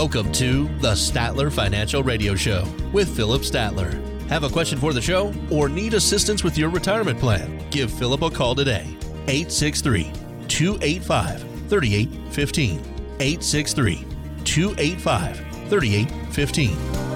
[0.00, 3.92] Welcome to the Statler Financial Radio Show with Phillip Statler.
[4.28, 7.62] Have a question for the show or need assistance with your retirement plan?
[7.68, 8.96] Give Phillip a call today.
[9.28, 10.10] 863
[10.48, 12.78] 285 3815.
[13.20, 14.06] 863
[14.44, 15.36] 285
[15.68, 17.09] 3815.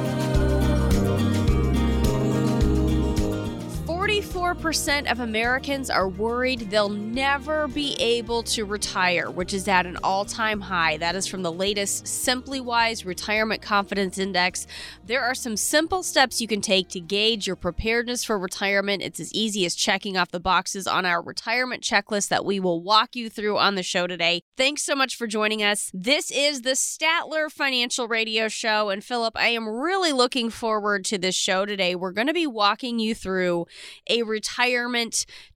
[4.64, 9.98] 44% of Americans are worried they'll never be able to retire, which is at an
[10.02, 10.96] all time high.
[10.96, 14.66] That is from the latest SimplyWise Retirement Confidence Index.
[15.04, 19.03] There are some simple steps you can take to gauge your preparedness for retirement.
[19.03, 22.81] It's as easy as checking off the boxes on our retirement checklist that we will
[22.82, 24.40] walk you through on the show today.
[24.56, 25.90] Thanks so much for joining us.
[25.92, 28.89] This is the Statler Financial Radio Show.
[28.89, 31.94] And Phillip, I am really looking forward to this show today.
[31.94, 33.67] We're going to be walking you through
[34.08, 34.53] a retirement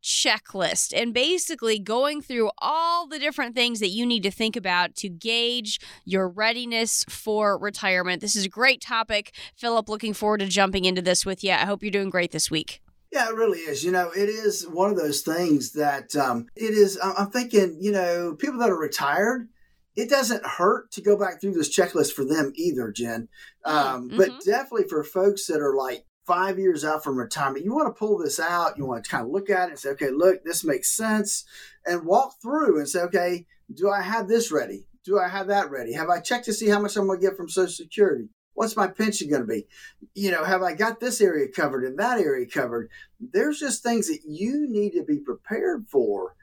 [0.03, 4.95] checklist and basically going through all the different things that you need to think about
[4.97, 8.21] to gauge your readiness for retirement.
[8.21, 9.35] This is a great topic.
[9.57, 11.53] Phillip, looking forward to jumping into this with you.
[11.53, 12.81] I hope you're doing great this week.
[13.13, 13.83] Yeah, it really is.
[13.85, 16.99] You know, it is one of those things that um, it is.
[17.03, 19.49] I'm thinking, you know, people that are retired,
[19.97, 23.29] it doesn't hurt to go back through this checklist for them either, Jen.
[23.65, 24.17] Um, mm-hmm.
[24.19, 27.99] But definitely for folks that are like five years out from retirement, you want to
[27.99, 28.77] pull this out.
[28.77, 31.45] You want to kind of look at it and say, okay, look, this makes sense,
[31.87, 34.87] and walk through and say, okay, do I have this ready?
[35.05, 35.95] Do I have that ready?
[35.95, 38.29] Have I checked to see how much I'm going to get from Social Security?
[38.53, 39.67] What's my pension going to be?
[40.15, 42.91] You know, have I got this area covered and that area covered?
[43.19, 46.35] There's just things that you need to be prepared for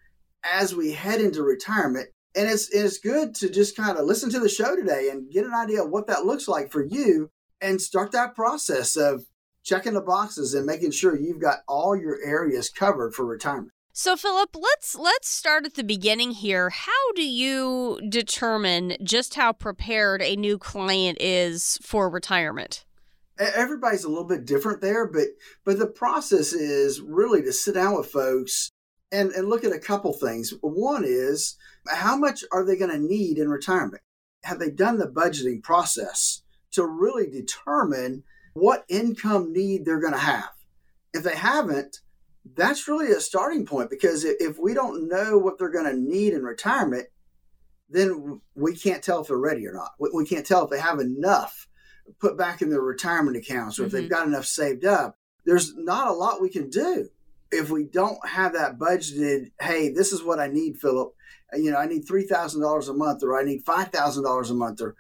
[0.44, 2.08] as we head into retirement.
[2.36, 5.46] And it's, it's good to just kind of listen to the show today and get
[5.46, 7.30] an idea of what that looks like for you
[7.62, 9.26] and start that process of
[9.66, 13.72] checking the boxes and making sure you've got all your areas covered for retirement.
[13.92, 16.70] So Phillip, let's let's start at the beginning here.
[16.70, 22.86] How do you determine just how prepared a new client is for retirement?
[23.40, 25.28] Everybody's a little bit different there, but
[25.64, 28.70] but the process is really to sit down with folks
[29.12, 30.54] and, and look at a couple things.
[30.62, 31.58] One is
[31.88, 34.02] how much are they going to need in retirement?
[34.44, 36.42] Have they done the budgeting process
[36.72, 38.24] to really determine
[38.56, 40.50] what income need they're going to have.
[41.14, 42.00] If they haven't,
[42.56, 46.34] that's really a starting point because if we don't know what they're going to need
[46.34, 47.08] in retirement,
[47.90, 49.92] then we can't tell if they're ready or not.
[50.00, 51.68] We can't tell if they have enough
[52.20, 53.88] put back in their retirement accounts or mm-hmm.
[53.88, 54.14] if they've mm-hmm.
[54.14, 55.18] got enough saved up.
[55.46, 57.10] There's not a lot we can do
[57.52, 59.52] if we don't have that budgeted.
[59.60, 61.14] Hey, this is what I need, Phillip.
[61.54, 64.50] You know, I need three thousand dollars a month, or I need five thousand dollars
[64.50, 64.96] a month, or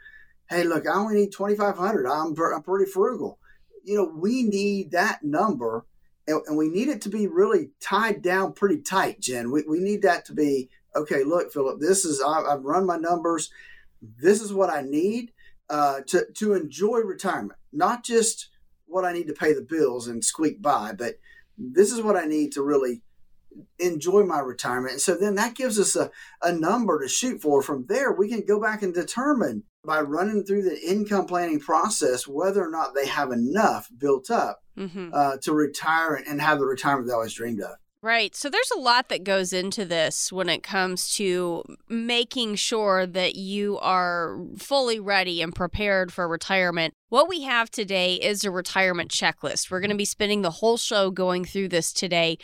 [0.49, 2.07] hey, look, I only need twenty five hundred.
[2.07, 3.39] I'm I'm pretty frugal
[3.85, 5.85] you know, we need that number
[6.28, 9.51] and, and, we need it to be really tied down pretty tight, Jen.
[9.51, 11.23] We, we need that to be okay.
[11.23, 13.51] Look, Phillip, this is, I, have run my numbers.
[14.01, 15.31] This is what I need
[15.69, 18.50] uh, to, to enjoy retirement, not just
[18.88, 21.19] what I need to pay the bills and squeak by, but
[21.57, 23.01] this is what I need to really
[23.79, 24.94] enjoy my retirement.
[24.94, 27.62] And so then that gives us a, a number to shoot for.
[27.62, 32.28] From there, we can go back and determine by running through the income planning process
[32.28, 35.09] whether or not they have enough built up mm-hmm.
[35.13, 37.75] uh, to retire and have the retirement they always dreamed of.
[38.05, 38.35] Right.
[38.35, 43.33] So there's a lot that goes into this when it comes to making sure that
[43.33, 46.94] you are fully ready and prepared for retirement.
[47.09, 49.71] What we have today is a retirement checklist.
[49.71, 52.38] We're going to be spending the whole show going through this today,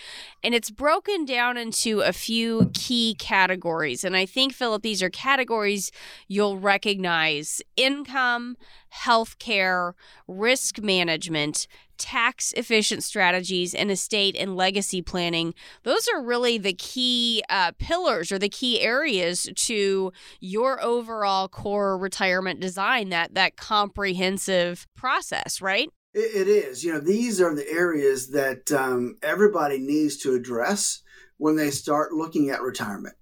[0.44, 4.04] and it's broken down into a few key categories.
[4.04, 5.92] And I think, Phillip, these are categories
[6.28, 8.58] you'll recognize income,
[9.04, 9.94] healthcare,
[10.28, 11.68] risk management,
[12.02, 15.54] tax efficient strategies and estate and legacy planning.
[15.84, 21.98] Those are really the key uh, pillars or the key areas to your overall core
[21.98, 25.90] retirement design that that comprehensive process right?
[26.14, 26.84] It is.
[26.84, 31.04] You know these are the areas that um, everybody needs to address
[31.38, 33.16] when they start looking at retirement.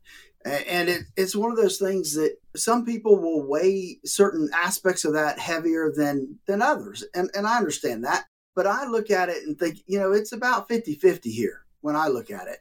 [0.46, 5.14] And it, it's one of those things that some people will weigh certain aspects of
[5.14, 7.04] that heavier than than others.
[7.14, 8.26] And and i understand that
[8.60, 11.96] but I look at it and think, you know, it's about 50 50 here when
[11.96, 12.58] I look at it.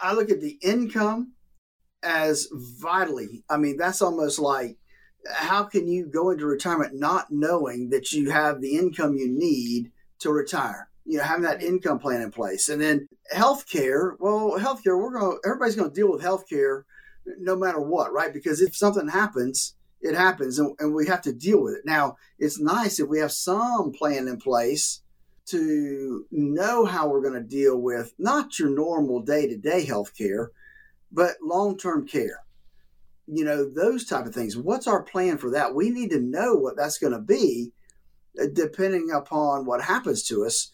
[0.00, 1.32] I look at the income
[2.04, 4.76] as vitally, I mean, that's almost like
[5.28, 9.90] how can you go into retirement not knowing that you have the income you need
[10.20, 10.88] to retire?
[11.04, 12.68] You know, having that income plan in place.
[12.68, 16.84] And then healthcare, well, healthcare, we're going to, everybody's going to deal with healthcare
[17.40, 18.32] no matter what, right?
[18.32, 21.82] Because if something happens, it happens and, and we have to deal with it.
[21.84, 25.02] Now, it's nice if we have some plan in place
[25.50, 30.16] to know how we're going to deal with not your normal day to day health
[30.16, 30.50] care,
[31.12, 32.40] but long term care.
[33.26, 34.56] you know, those type of things.
[34.56, 35.74] What's our plan for that?
[35.74, 37.72] We need to know what that's going to be
[38.40, 40.70] uh, depending upon what happens to us.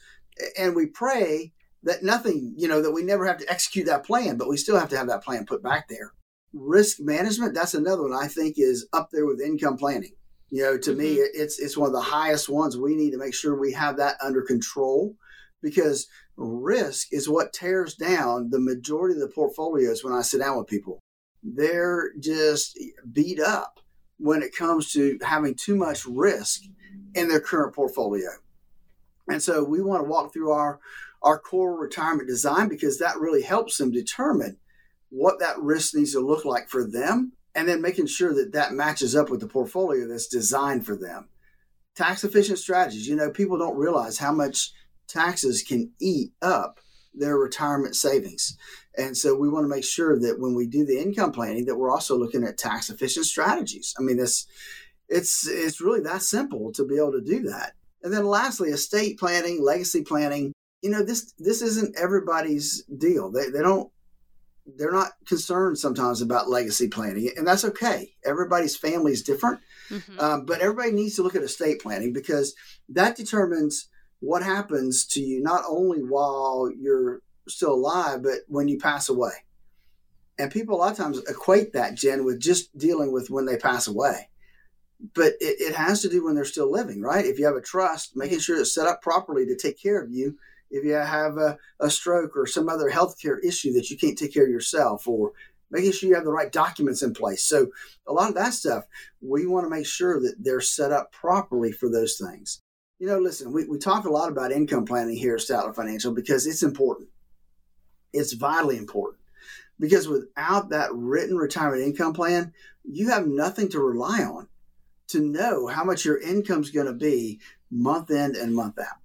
[0.58, 1.52] And we pray
[1.82, 4.79] that nothing, you know, that we never have to execute that plan, but we still
[4.79, 6.12] have to have that plan put back there.
[6.52, 10.12] Risk management, that's another one I think is up there with income planning.
[10.50, 10.98] You know, to mm-hmm.
[10.98, 12.76] me, it's it's one of the highest ones.
[12.76, 15.16] We need to make sure we have that under control
[15.62, 16.06] because
[16.37, 20.66] risk is what tears down the majority of the portfolios when I sit down with
[20.66, 21.00] people.
[21.43, 22.78] They're just
[23.12, 23.81] beat up
[24.19, 26.62] when it comes to having too much risk
[27.14, 28.31] in their current portfolio.
[29.28, 30.81] And so we want to walk through our
[31.22, 34.58] our core retirement design because that really helps them determine
[35.08, 38.75] what that risk needs to look like for them and then making sure that that
[38.75, 41.31] matches up with the portfolio that's designed for them.
[41.97, 43.08] Tax efficient strategies.
[43.08, 44.73] You know, people don't realize how much
[45.08, 46.81] taxes can eat up
[47.14, 48.58] their retirement savings.
[48.99, 51.76] And so we want to make sure that when we do the income planning that
[51.76, 53.94] we're also looking at tax efficient strategies.
[53.99, 54.47] I mean, this
[55.08, 57.73] it's it's really that simple to be able to do that.
[58.03, 60.53] And then lastly, estate planning, legacy planning.
[60.82, 63.31] You know, this this isn't everybody's deal.
[63.31, 63.91] They they don't
[64.76, 68.14] they're not concerned sometimes about legacy planning, and that's okay.
[68.24, 70.18] Everybody's family is different, mm-hmm.
[70.18, 72.54] um, but everybody needs to look at estate planning because
[72.88, 73.88] that determines
[74.20, 79.32] what happens to you not only while you're still alive, but when you pass away.
[80.38, 83.56] And people a lot of times equate that, Jen, with just dealing with when they
[83.56, 84.28] pass away.
[85.14, 87.24] But it, it has to do when they're still living, right?
[87.24, 90.10] If you have a trust, making sure it's set up properly to take care of
[90.10, 90.38] you
[90.70, 94.34] if you have a, a stroke or some other healthcare issue that you can't take
[94.34, 95.32] care of yourself, or
[95.70, 97.42] making sure you have the right documents in place.
[97.42, 97.68] So,
[98.06, 98.84] a lot of that stuff,
[99.20, 102.60] we want to make sure that they're set up properly for those things.
[102.98, 106.12] You know, listen, we, we talk a lot about income planning here at Statler Financial
[106.12, 107.08] because it's important.
[108.12, 109.20] It's vitally important
[109.78, 112.52] because without that written retirement income plan,
[112.84, 114.48] you have nothing to rely on
[115.08, 117.40] to know how much your income is going to be
[117.70, 118.96] month in and month out.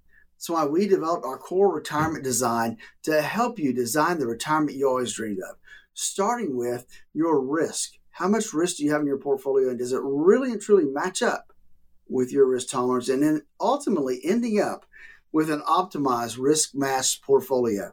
[0.42, 4.88] That's why we developed our core retirement design to help you design the retirement you
[4.88, 5.56] always dreamed of,
[5.94, 6.84] starting with
[7.14, 7.92] your risk.
[8.10, 10.86] How much risk do you have in your portfolio, and does it really and truly
[10.86, 11.52] match up
[12.08, 13.08] with your risk tolerance?
[13.08, 14.84] And then ultimately ending up
[15.30, 17.92] with an optimized risk matched portfolio.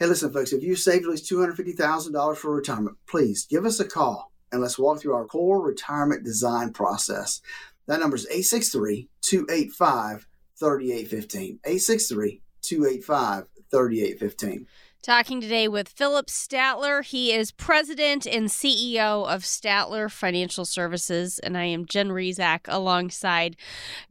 [0.00, 3.84] Hey, listen, folks, if you saved at least $250,000 for retirement, please give us a
[3.84, 7.40] call and let's walk through our core retirement design process.
[7.86, 10.26] That number is 863 285
[10.62, 11.58] 3815.
[11.64, 14.66] 863 285 3815.
[15.02, 17.04] Talking today with Phillip Statler.
[17.04, 23.56] He is president and CEO of Statler Financial Services, and I am Jen Rizak alongside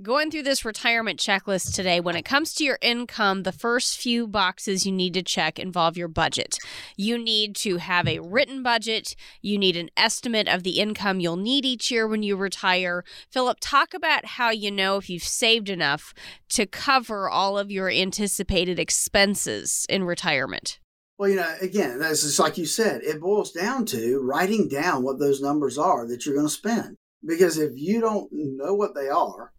[0.01, 2.01] going through this retirement checklist today.
[2.01, 5.95] When it comes to your income, the first few boxes you need to check involve
[5.95, 6.57] your budget.
[6.97, 11.37] You need to have a written budget, you need an estimate of the income you'll
[11.37, 13.05] need each year when you retire.
[13.29, 16.13] Phillip, talk about how you know if you've saved enough
[16.49, 20.79] to cover all of your anticipated expenses in retirement.
[21.21, 25.03] Well, you know, again, that's just like you said, it boils down to writing down
[25.03, 26.95] what those numbers are that you're going to spend.
[27.23, 29.53] Because if you don't know what they are,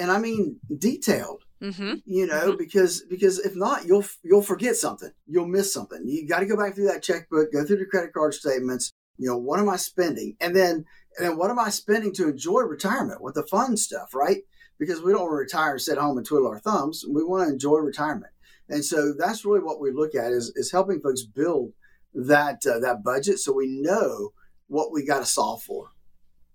[0.00, 1.96] and I mean detailed, mm-hmm.
[2.06, 2.56] you know, mm-hmm.
[2.56, 6.00] because because if not, you'll you'll forget something, you'll miss something.
[6.06, 8.94] You got to go back through that checkbook, go through the credit card statements.
[9.18, 10.86] You know, what am I spending, and then
[11.18, 14.44] and then what am I spending to enjoy retirement with the fun stuff, right?
[14.78, 17.04] Because we don't want to retire and sit home and twiddle our thumbs.
[17.06, 18.32] We want to enjoy retirement.
[18.72, 21.74] And so that's really what we look at is, is helping folks build
[22.14, 24.30] that uh, that budget so we know
[24.66, 25.90] what we got to solve for.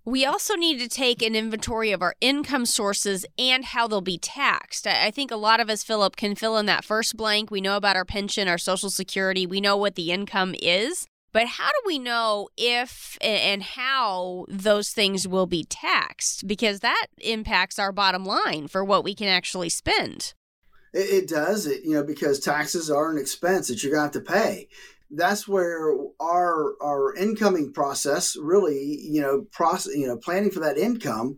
[0.03, 4.17] We also need to take an inventory of our income sources and how they'll be
[4.17, 4.87] taxed.
[4.87, 7.51] I think a lot of us, Phillip, can fill in that first blank.
[7.51, 11.05] We know about our pension, our Social Security, we know what the income is.
[11.33, 16.47] But how do we know if and how those things will be taxed?
[16.47, 20.33] Because that impacts our bottom line for what we can actually spend.
[20.97, 24.17] It, it does, it, you know, because taxes are an expense that you're going to
[24.17, 24.67] have to pay.
[25.09, 30.77] That's where our our incoming process really, you know, process, you know, planning for that
[30.77, 31.37] income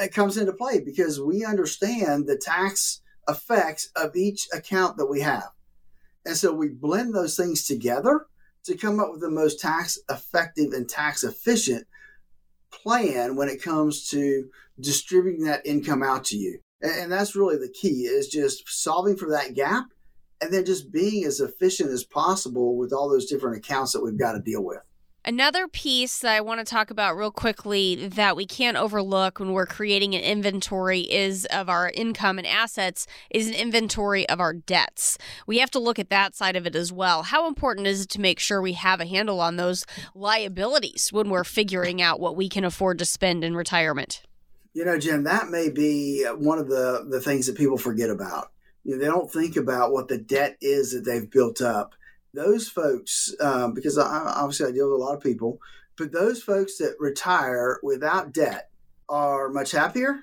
[0.00, 5.20] uh, comes into play because we understand the tax effects of each account that we
[5.20, 5.50] have.
[6.24, 8.26] And so we blend those things together
[8.64, 11.86] to come up with the most tax effective and tax efficient
[12.70, 14.48] plan when it comes to
[14.78, 16.60] distributing that income out to you.
[16.82, 19.84] And that's really the key is just solving for that gap
[20.40, 24.18] and then just being as efficient as possible with all those different accounts that we've
[24.18, 24.80] got to deal with.
[25.22, 29.52] Another piece that I want to talk about real quickly that we can't overlook when
[29.52, 34.54] we're creating an inventory is of our income and assets is an inventory of our
[34.54, 35.18] debts.
[35.46, 37.24] We have to look at that side of it as well.
[37.24, 39.84] How important is it to make sure we have a handle on those
[40.14, 44.22] liabilities when we're figuring out what we can afford to spend in retirement?
[44.72, 48.52] You know, Jim, that may be one of the, the things that people forget about.
[48.84, 51.94] You know, they don't think about what the debt is that they've built up
[52.32, 55.58] those folks, um, because I, obviously I deal with a lot of people,
[55.98, 58.70] but those folks that retire without debt
[59.08, 60.20] are much happier,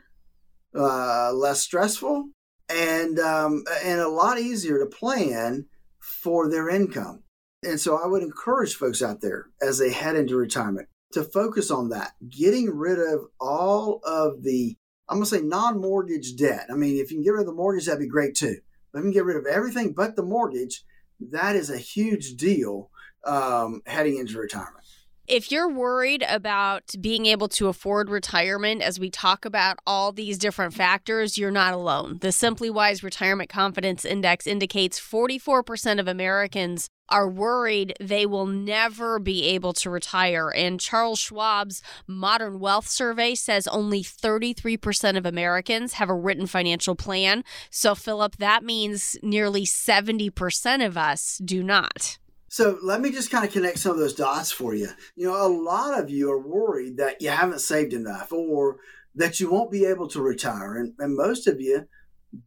[0.73, 2.29] uh, less stressful,
[2.69, 5.65] and um, and a lot easier to plan
[5.99, 7.23] for their income.
[7.63, 11.71] And so I would encourage folks out there as they head into retirement to focus
[11.71, 14.77] on that, getting rid of all of the
[15.09, 16.67] I'm gonna say non-mortgage debt.
[16.69, 18.57] I mean, if you can get rid of the mortgage, that'd be great too.
[18.91, 20.83] But if you can get rid of everything but the mortgage,
[21.31, 22.91] that is a huge deal
[23.23, 24.85] um, heading into retirement.
[25.27, 30.37] If you're worried about being able to afford retirement, as we talk about all these
[30.37, 32.19] different factors, you're not alone.
[32.21, 39.45] The SimplyWise Retirement Confidence Index indicates 44% of Americans are worried they will never be
[39.45, 40.49] able to retire.
[40.49, 46.95] And Charles Schwab's Modern Wealth Survey says only 33% of Americans have a written financial
[46.95, 47.43] plan.
[47.69, 52.17] So, Phillip, that means nearly 70% of us do not.
[52.49, 54.87] So let me just kind of connect some of those dots for you.
[55.15, 58.77] You know, a lot of you are worried that you haven't saved enough or
[59.15, 60.77] that you won't be able to retire.
[60.77, 61.87] And, and most of you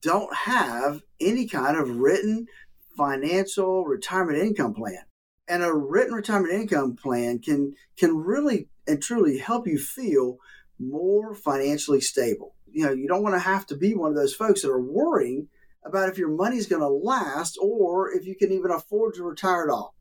[0.01, 2.47] don't have any kind of written
[3.01, 4.99] financial retirement income plan.
[5.49, 10.37] And a written retirement income plan can can really and truly help you feel
[10.79, 12.55] more financially stable.
[12.71, 14.83] You know, you don't want to have to be one of those folks that are
[14.83, 15.49] worrying
[15.83, 19.65] about if your money's going to last or if you can even afford to retire
[19.65, 19.95] at all.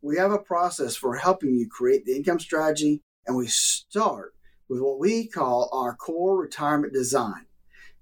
[0.00, 4.34] We have a process for helping you create the income strategy, and we start
[4.68, 7.46] with what we call our core retirement design.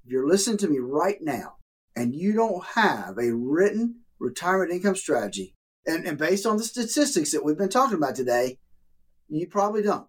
[0.04, 1.56] If you're listening to me right now
[1.96, 5.54] and you don't have a written retirement income strategy.
[5.86, 8.58] And, and based on the statistics that we've been talking about today,
[9.28, 10.06] you probably don't.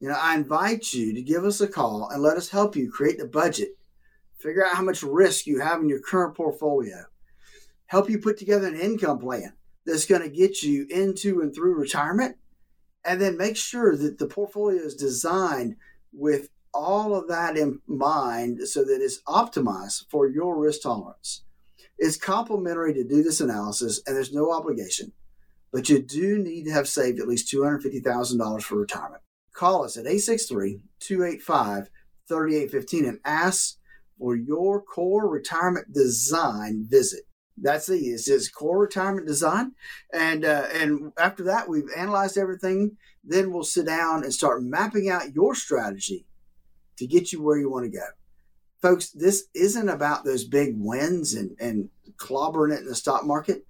[0.00, 2.90] You know, I invite you to give us a call and let us help you
[2.90, 3.76] create the budget,
[4.38, 7.04] figure out how much risk you have in your current portfolio,
[7.86, 9.52] help you put together an income plan
[9.84, 12.36] that's going to get you into and through retirement,
[13.04, 15.76] and then make sure that the portfolio is designed
[16.12, 21.42] with all of that in mind so that it's optimized for your risk tolerance.
[22.04, 25.12] It's complimentary to do this analysis, and there's no obligation,
[25.70, 29.22] but you do need to have saved at least $250,000 for retirement.
[29.54, 31.90] Call us at 863 285
[32.28, 33.76] 3815 and ask
[34.18, 37.22] for your core retirement design visit.
[37.56, 39.74] That's the it's just core retirement design,
[40.12, 42.96] and uh, and after that we've analyzed everything.
[43.22, 46.26] Then we'll sit down and start mapping out your strategy
[46.96, 48.06] to get you where you want to go
[48.82, 53.64] folks, this isn't about those big wins and, and clobbering it in the stock market.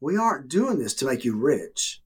[0.00, 2.00] We aren't doing this to make you rich.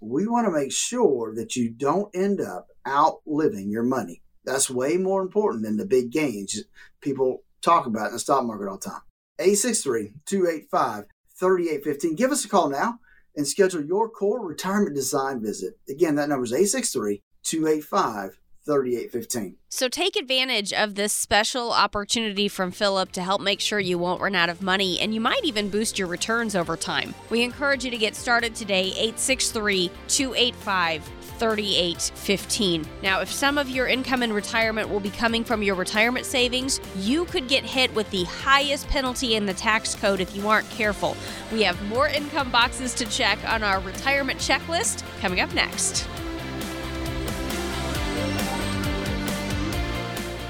[0.00, 4.22] We want to make sure that you don't end up outliving your money.
[4.44, 6.62] That's way more important than the big gains
[7.00, 9.02] people talk about in the stock market all the time.
[9.38, 11.04] 863 285
[11.38, 12.14] 3815.
[12.14, 13.00] Give us a call now
[13.36, 15.78] and schedule your core retirement design visit.
[15.88, 19.56] Again, that number is 863 285 3815.
[19.68, 24.22] So take advantage of this special opportunity from Phillip to help make sure you won't
[24.22, 27.14] run out of money and you might even boost your returns over time.
[27.28, 32.86] We encourage you to get started today 863 285 3815.
[33.02, 36.80] Now, if some of your income in retirement will be coming from your retirement savings,
[36.96, 40.70] you could get hit with the highest penalty in the tax code if you aren't
[40.70, 41.16] careful.
[41.52, 46.06] We have more income boxes to check on our retirement checklist coming up next.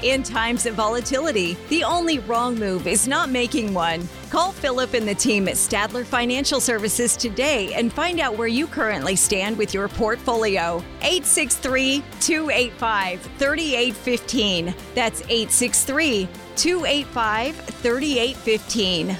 [0.05, 4.07] In times of volatility, the only wrong move is not making one.
[4.29, 8.67] Call Phillip and the team at Statler Financial Services today and find out where you
[8.67, 10.77] currently stand with your portfolio.
[11.01, 14.75] 863 285 3815.
[14.93, 19.17] That's 863 285 3815.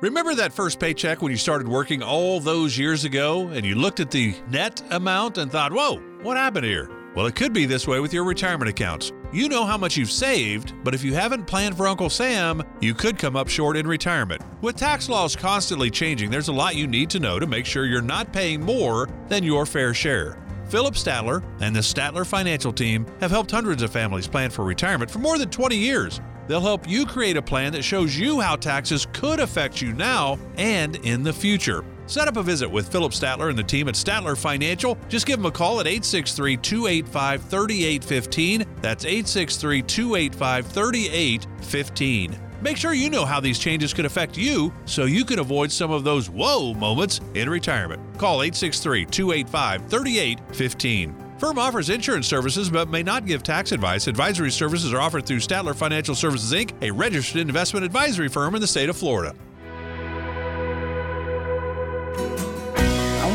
[0.00, 4.00] Remember that first paycheck when you started working all those years ago and you looked
[4.00, 6.88] at the net amount and thought, whoa, what happened here?
[7.14, 9.12] Well, it could be this way with your retirement accounts.
[9.32, 12.94] You know how much you've saved, but if you haven't planned for Uncle Sam, you
[12.94, 14.40] could come up short in retirement.
[14.62, 17.84] With tax laws constantly changing, there's a lot you need to know to make sure
[17.84, 20.38] you're not paying more than your fair share.
[20.70, 25.10] Phillip Statler and the Statler Financial Team have helped hundreds of families plan for retirement
[25.10, 26.20] for more than 20 years.
[26.48, 30.38] They'll help you create a plan that shows you how taxes could affect you now
[30.56, 31.84] and in the future.
[32.06, 34.98] Set up a visit with Phillip Statler and the team at Statler Financial.
[35.08, 38.64] Just give them a call at 863 285 3815.
[38.80, 42.40] That's 863 285 3815.
[42.60, 45.90] Make sure you know how these changes could affect you so you can avoid some
[45.90, 48.00] of those whoa moments in retirement.
[48.18, 51.24] Call 863 285 3815.
[51.38, 54.06] Firm offers insurance services but may not give tax advice.
[54.06, 58.60] Advisory services are offered through Statler Financial Services Inc., a registered investment advisory firm in
[58.60, 59.34] the state of Florida.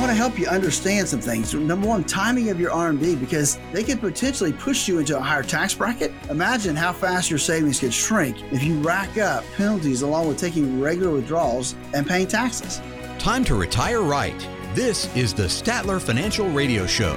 [0.09, 1.53] Want to help you understand some things.
[1.53, 5.43] Number one, timing of your RMD because they could potentially push you into a higher
[5.43, 6.11] tax bracket.
[6.31, 10.81] Imagine how fast your savings could shrink if you rack up penalties along with taking
[10.81, 12.81] regular withdrawals and paying taxes.
[13.19, 14.47] Time to retire right.
[14.73, 17.15] This is the Statler Financial Radio Show.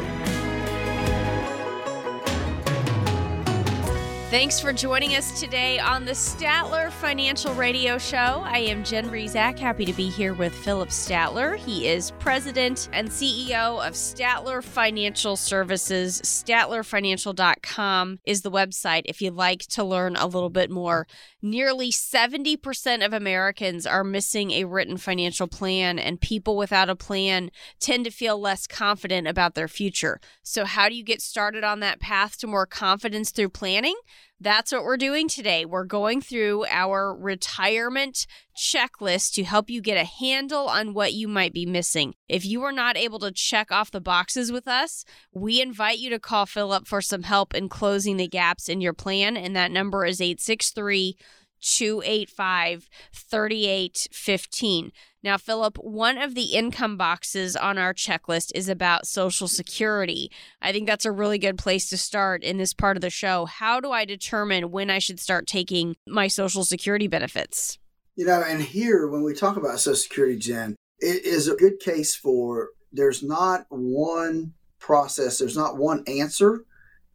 [4.32, 8.16] Thanks for joining us today on the Statler Financial Radio Show.
[8.16, 11.58] I am Jen Rizak, happy to be here with Phillip Statler.
[11.58, 16.22] He is president and CEO of Statler Financial Services.
[16.22, 21.06] StatlerFinancial.com is the website if you'd like to learn a little bit more.
[21.42, 27.50] Nearly 70% of Americans are missing a written financial plan, and people without a plan
[27.80, 30.20] tend to feel less confident about their future.
[30.42, 33.96] So, how do you get started on that path to more confidence through planning?
[34.40, 35.64] That's what we're doing today.
[35.64, 38.26] We're going through our retirement
[38.56, 42.14] checklist to help you get a handle on what you might be missing.
[42.28, 46.10] If you are not able to check off the boxes with us, we invite you
[46.10, 49.36] to call Phillip for some help in closing the gaps in your plan.
[49.36, 51.16] And that number is 863
[51.60, 54.92] 285 3815.
[55.24, 60.32] Now, Phillip, one of the income boxes on our checklist is about Social Security.
[60.60, 63.44] I think that's a really good place to start in this part of the show.
[63.44, 67.78] How do I determine when I should start taking my Social Security benefits?
[68.16, 71.78] You know, and here, when we talk about Social Security, Jen, it is a good
[71.78, 76.64] case for there's not one process, there's not one answer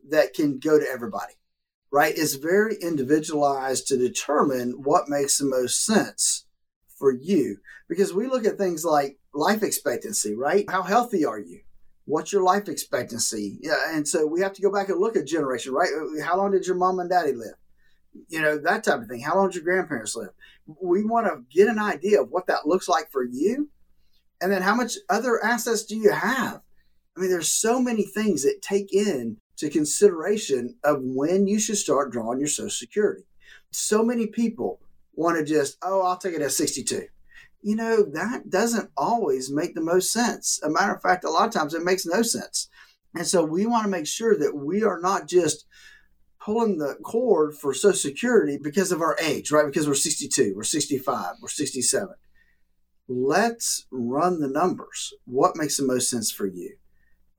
[0.10, 1.34] that can go to everybody,
[1.92, 2.18] right?
[2.18, 6.46] It's very individualized to determine what makes the most sense
[6.98, 10.70] for you because we look at things like life expectancy, right?
[10.70, 11.62] How healthy are you?
[12.06, 13.60] What's your life expectancy?
[13.62, 15.90] Yeah, and so we have to go back and look at generation, right?
[15.90, 17.56] Uh, how long did your mom and daddy live?
[18.30, 19.20] You know, that type of thing.
[19.20, 20.30] How long did your grandparents live?
[20.82, 23.70] We want to get an idea of what that looks like for you.
[24.42, 26.62] And then how much other assets do you have?
[27.16, 31.78] I mean, there's so many things that take in to consideration of when you should
[31.78, 33.24] start drawing your Social Security.
[33.72, 34.80] So many people
[35.18, 37.08] want to just, oh, I'll take it at 62.
[37.62, 40.62] You know, that doesn't always make the most sense.
[40.64, 42.70] A matter of fact, a lot of times it makes no sense.
[43.16, 45.66] And so we want to make sure that we are not just
[46.40, 49.66] pulling the cord for Social Security because of our age, right?
[49.66, 52.10] Because we're 62, we're 65, we're 67.
[53.10, 55.14] Let's run the numbers.
[55.26, 56.76] What makes the most sense for you?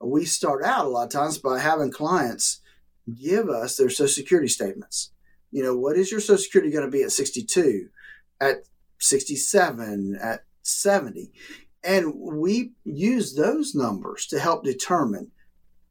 [0.01, 2.61] We start out a lot of times by having clients
[3.14, 5.12] give us their Social Security statements
[5.50, 7.88] you know, what is your Social Security going to be at 62,
[8.40, 8.56] at
[8.98, 11.32] 67, at 70?
[11.84, 15.30] And we use those numbers to help determine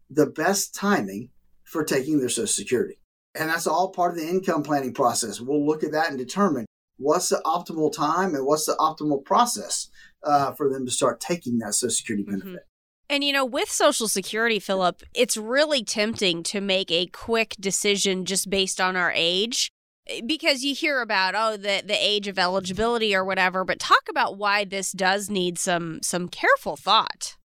[0.09, 1.29] the best timing
[1.63, 2.99] for taking their Social Security.
[3.35, 5.39] And that's all part of the income planning process.
[5.39, 6.65] We'll look at that and determine
[6.97, 9.89] what's the optimal time and what's the optimal process
[10.23, 12.39] uh, for them to start taking that Social Security mm-hmm.
[12.39, 12.61] benefit.
[12.61, 12.66] Mm-hmm.
[13.09, 18.25] And you know, with Social Security, Phillip, it's really tempting to make a quick decision
[18.25, 19.71] just based on our age
[20.07, 24.03] eh, because you hear about oh the the age of eligibility or whatever, but talk
[24.09, 27.37] about why this does need some some careful thought.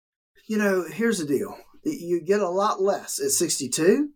[0.49, 1.57] You know, here's the deal.
[1.85, 4.11] You get a lot less at 62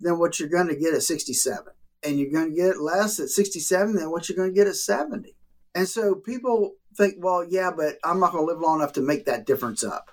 [0.00, 1.64] than what you're going to get at 67.
[2.02, 4.76] And you're going to get less at 67 than what you're going to get at
[4.76, 5.36] 70.
[5.74, 9.02] And so people think, well, yeah, but I'm not going to live long enough to
[9.02, 10.10] make that difference up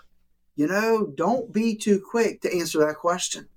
[0.58, 3.48] you know, don't be too quick to answer that question,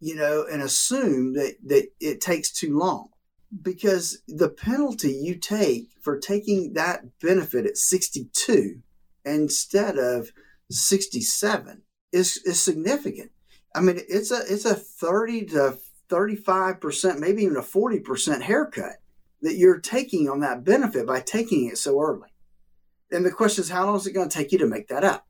[0.00, 3.10] you know, and assume that, that it takes too long
[3.62, 8.80] because the penalty you take for taking that benefit at 62
[9.26, 10.30] instead of
[10.70, 11.82] 67
[12.12, 13.30] is, is significant.
[13.74, 18.96] I mean, it's a, it's a 30 to 35%, maybe even a 40% haircut
[19.42, 22.30] that you're taking on that benefit by taking it so early.
[23.10, 25.04] And the question is, how long is it going to take you to make that
[25.04, 25.27] up?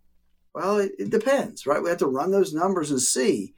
[0.58, 1.80] Well, it, it depends, right?
[1.80, 3.54] We have to run those numbers and see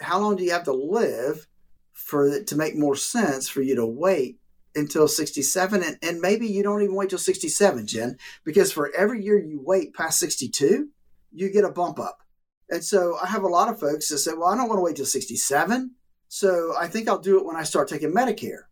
[0.00, 1.46] how long do you have to live
[1.92, 4.40] for it to make more sense for you to wait
[4.74, 9.22] until 67 and, and maybe you don't even wait till 67 jen because for every
[9.22, 10.88] year you wait past 62
[11.30, 12.22] you get a bump up
[12.70, 14.82] and so i have a lot of folks that say well i don't want to
[14.82, 15.90] wait till 67
[16.28, 18.62] so i think i'll do it when i start taking medicare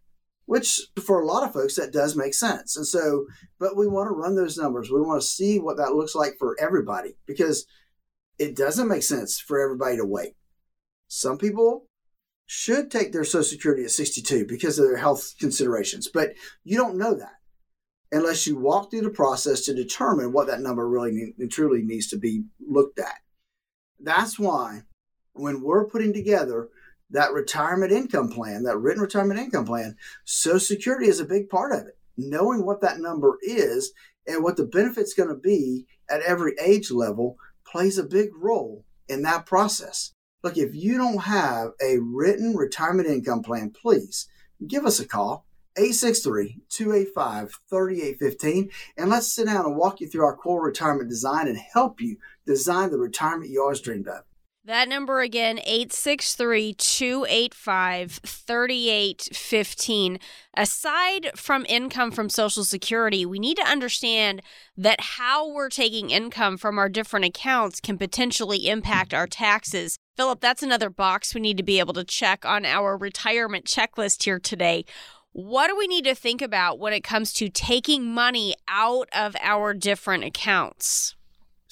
[0.50, 2.76] which for a lot of folks that does make sense.
[2.76, 3.26] And so,
[3.60, 4.90] but we want to run those numbers.
[4.90, 7.66] We want to see what that looks like for everybody because
[8.36, 10.32] it doesn't make sense for everybody to wait.
[11.06, 11.86] Some people
[12.46, 16.30] should take their Social Security at 62 because of their health considerations, but
[16.64, 17.36] you don't know that
[18.10, 22.08] unless you walk through the process to determine what that number really and truly needs
[22.08, 23.20] to be looked at.
[24.00, 24.80] That's why
[25.32, 26.70] when we're putting together
[27.10, 31.72] that retirement income plan, that written retirement income plan, Social Security is a big part
[31.72, 31.96] of it.
[32.16, 33.92] Knowing what that number is
[34.26, 38.84] and what the benefit's going to be at every age level plays a big role
[39.08, 40.12] in that process.
[40.42, 44.26] Look, if you don't have a written retirement income plan, please
[44.66, 45.44] give us a call.
[45.78, 52.00] 863-285-3815 and let's sit down and walk you through our core retirement design and help
[52.00, 54.24] you design the retirement you always dreamed of.
[54.70, 60.20] That number again, 863 285 3815.
[60.56, 64.42] Aside from income from Social Security, we need to understand
[64.76, 69.98] that how we're taking income from our different accounts can potentially impact our taxes.
[70.16, 74.22] Phillip, that's another box we need to be able to check on our retirement checklist
[74.22, 74.84] here today.
[75.32, 79.34] What do we need to think about when it comes to taking money out of
[79.40, 81.16] our different accounts?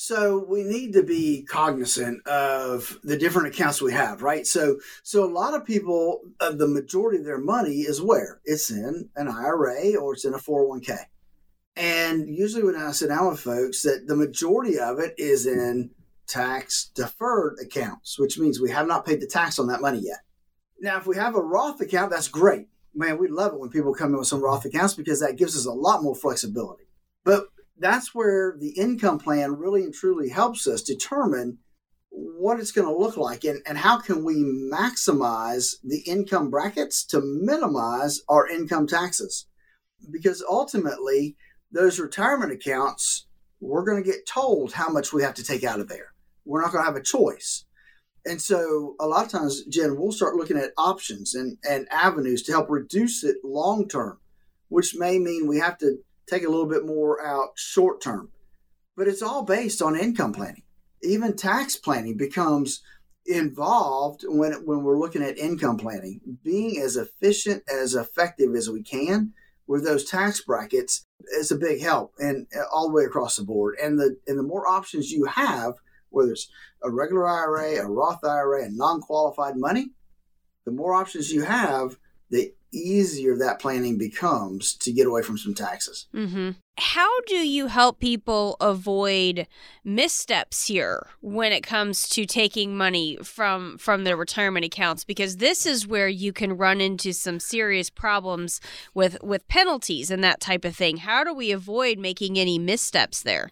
[0.01, 4.47] So we need to be cognizant of the different accounts we have, right?
[4.47, 8.71] So, so a lot of people, uh, the majority of their money is where it's
[8.71, 10.99] in an IRA or it's in a 401k.
[11.75, 15.91] And usually when I sit down with folks that the majority of it is in
[16.29, 20.21] tax deferred accounts, which means we have not paid the tax on that money yet.
[20.81, 22.69] Now, if we have a Roth account, that's great.
[22.95, 25.57] Man, we love it when people come in with some Roth accounts because that gives
[25.57, 26.85] us a lot more flexibility.
[27.25, 31.59] But that's where the income plan really and truly helps us determine
[32.11, 37.05] what it's going to look like and, and how can we maximize the income brackets
[37.05, 39.47] to minimize our income taxes.
[40.11, 41.37] Because ultimately
[41.71, 43.27] those retirement accounts
[43.61, 46.13] we're going to get told how much we have to take out of there.
[46.45, 47.65] We're not going to have a choice.
[48.25, 52.43] And so a lot of times jen we'll start looking at options and, and avenues
[52.45, 54.19] to help reduce it long term
[54.69, 58.31] which may mean we have to take a little bit more out short term.
[58.97, 60.63] But it's all based on income planning.
[61.03, 62.83] Even tax planning becomes
[63.27, 66.21] involved when when we're looking at income planning.
[66.43, 69.33] Being as efficient as effective as we can
[69.67, 71.07] with those tax brackets
[71.39, 73.77] is a big help and all the way across the board.
[73.81, 75.75] And the and the more options you have,
[76.09, 76.49] whether it's
[76.83, 79.91] a regular IRA, a Roth IRA, and non-qualified money,
[80.65, 81.99] the more options you have,
[82.31, 86.07] the easier that planning becomes to get away from some taxes.
[86.15, 86.51] Mm-hmm.
[86.77, 89.47] How do you help people avoid
[89.85, 95.03] missteps here when it comes to taking money from from their retirement accounts?
[95.05, 98.61] Because this is where you can run into some serious problems
[98.95, 100.99] with with penalties and that type of thing.
[100.99, 103.51] How do we avoid making any missteps there?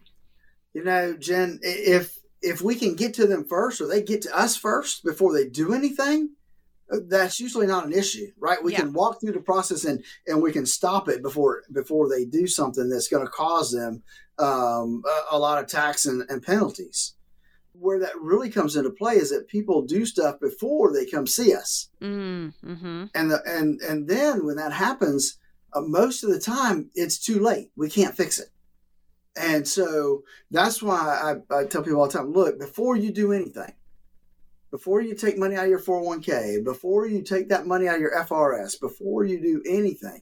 [0.72, 4.38] You know, Jen, if if we can get to them first or they get to
[4.38, 6.35] us first before they do anything,
[7.08, 8.62] that's usually not an issue, right?
[8.62, 8.80] We yeah.
[8.80, 12.46] can walk through the process and and we can stop it before before they do
[12.46, 14.02] something that's going to cause them
[14.38, 17.14] um, a, a, lot of tax and, and, penalties.
[17.72, 21.54] Where that really comes into play is that people do stuff before they come see
[21.54, 23.04] us, mm, mm-hmm.
[23.14, 25.38] and the, and and then when that happens,
[25.74, 27.70] uh, most of the time it's too late.
[27.76, 28.48] We can't fix it.
[29.38, 30.96] And so that's why
[31.50, 33.72] I, I tell people all the time: look, before you do anything,
[34.76, 38.00] before you take money out of your 401k, before you take that money out of
[38.02, 40.20] your FRS, before you do anything,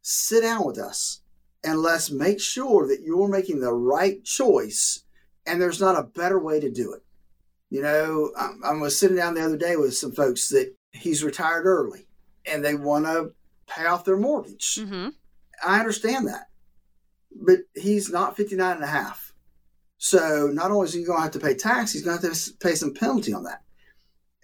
[0.00, 1.20] sit down with us
[1.62, 5.04] and let's make sure that you're making the right choice
[5.46, 7.04] and there's not a better way to do it.
[7.70, 11.22] You know, I, I was sitting down the other day with some folks that he's
[11.22, 12.08] retired early
[12.44, 13.30] and they want to
[13.68, 14.74] pay off their mortgage.
[14.80, 15.10] Mm-hmm.
[15.64, 16.48] I understand that.
[17.30, 19.31] But he's not 59 and a half
[20.04, 22.36] so not only is he going to have to pay tax, he's going to have
[22.36, 23.62] to pay some penalty on that.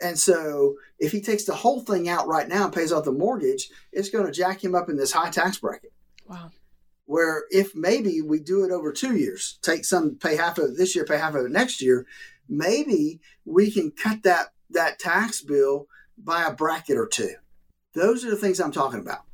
[0.00, 3.10] And so if he takes the whole thing out right now and pays off the
[3.10, 5.92] mortgage, it's going to jack him up in this high tax bracket.
[6.28, 6.52] Wow.
[7.06, 10.76] Where if maybe we do it over two years, take some, pay half of it
[10.76, 12.06] this year, pay half of it next year,
[12.48, 17.34] maybe we can cut that that tax bill by a bracket or two.
[17.94, 19.24] Those are the things I'm talking about.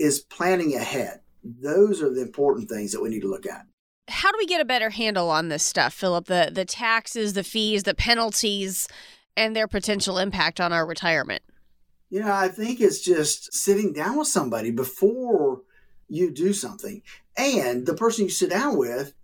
[0.00, 1.20] Is planning ahead.
[1.44, 3.64] Those are the important things that we need to look at
[4.08, 6.26] how do we get a better handle on this stuff, Phillip?
[6.26, 8.88] The the taxes, the fees, the penalties,
[9.36, 11.42] and their potential impact on our retirement.
[12.10, 15.62] You know, I think it's just sitting down with somebody before
[16.08, 17.02] you do something.
[17.36, 19.14] And the person you sit down with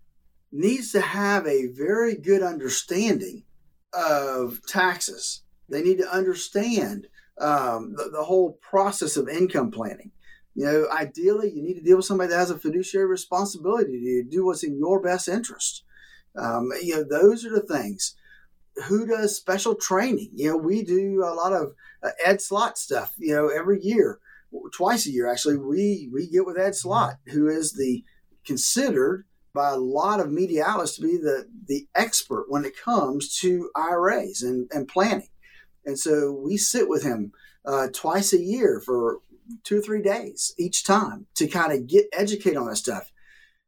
[0.52, 3.44] needs to have a very good understanding
[3.92, 5.42] of taxes.
[5.68, 7.08] They need to understand
[7.40, 10.12] um, the, the whole process of income planning.
[10.54, 14.24] You know, ideally, you need to deal with somebody that has a fiduciary responsibility to
[14.24, 15.82] do what's in your best interest.
[16.36, 18.14] Um, you know, those are the things.
[18.86, 20.30] Who does special training?
[20.34, 23.14] You know, we do a lot of uh, Ed Slott stuff.
[23.18, 24.18] You know, every year,
[24.72, 25.56] twice a year actually.
[25.56, 28.04] We we get with Ed Slott, who is the
[28.44, 33.36] considered by a lot of media outlets to be the the expert when it comes
[33.38, 35.28] to IRAs and, and planning.
[35.86, 37.32] And so we sit with him
[37.64, 39.20] uh, twice a year for
[39.62, 43.12] two or three days each time to kind of get educated on that stuff.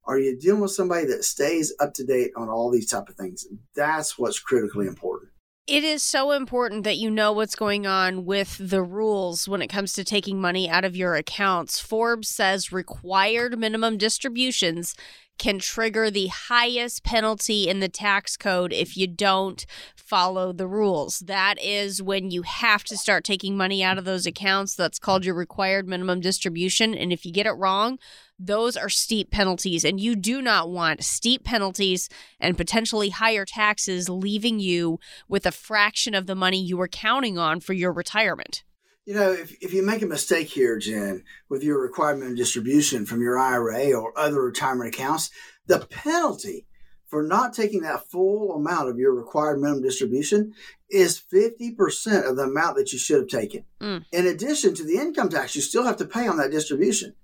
[0.04, 3.16] Are you dealing with somebody that stays up to date on all these type of
[3.16, 3.46] things?
[3.74, 5.32] That's what's critically important.
[5.66, 9.66] It is so important that you know what's going on with the rules when it
[9.66, 11.80] comes to taking money out of your accounts.
[11.80, 14.94] Forbes says required minimum distributions
[15.38, 21.18] can trigger the highest penalty in the tax code if you don't follow the rules.
[21.18, 24.76] That is when you have to start taking money out of those accounts.
[24.76, 26.94] That's called your required minimum distribution.
[26.94, 27.98] And if you get it wrong,
[28.38, 29.84] those are steep penalties.
[29.84, 32.08] And you do not want steep penalties
[32.40, 37.38] and potentially higher taxes leaving you with a fraction of the money you were counting
[37.38, 38.62] on for your retirement.
[39.04, 43.06] You know, if, if you make a mistake here, Jen, with your required minimum distribution
[43.06, 45.30] from your IRA or other retirement accounts,
[45.66, 46.66] the penalty
[47.06, 50.52] for not taking that full amount of your required minimum distribution
[50.90, 53.64] is 50% of the amount that you should have taken.
[53.80, 54.04] Mm.
[54.10, 57.14] In addition to the income tax, you still have to pay on that distribution.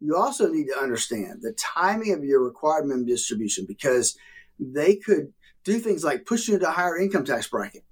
[0.00, 4.16] You also need to understand the timing of your required minimum distribution because
[4.58, 5.32] they could
[5.64, 7.84] do things like push you into a higher income tax bracket.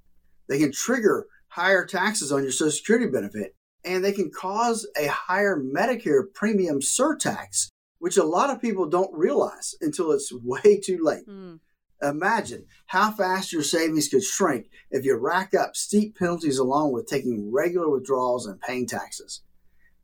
[0.48, 5.06] They can trigger higher taxes on your Social Security benefit, and they can cause a
[5.06, 7.68] higher Medicare premium surtax,
[7.98, 11.26] which a lot of people don't realize until it's way too late.
[11.28, 11.60] Mm.
[12.00, 17.08] Imagine how fast your savings could shrink if you rack up steep penalties along with
[17.08, 19.42] taking regular withdrawals and paying taxes.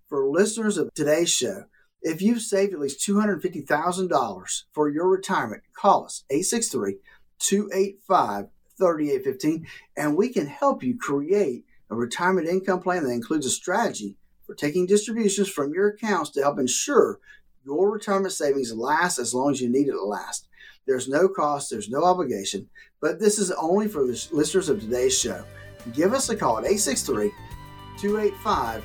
[0.08, 1.64] For listeners of today's show,
[2.04, 6.98] if you've saved at least $250,000 for your retirement, call us 863
[7.38, 8.46] 285
[8.78, 14.16] 3815, and we can help you create a retirement income plan that includes a strategy
[14.46, 17.18] for taking distributions from your accounts to help ensure
[17.64, 20.48] your retirement savings last as long as you need it to last.
[20.86, 22.68] There's no cost, there's no obligation,
[23.00, 25.42] but this is only for the listeners of today's show.
[25.94, 27.30] Give us a call at 863
[27.98, 28.84] 285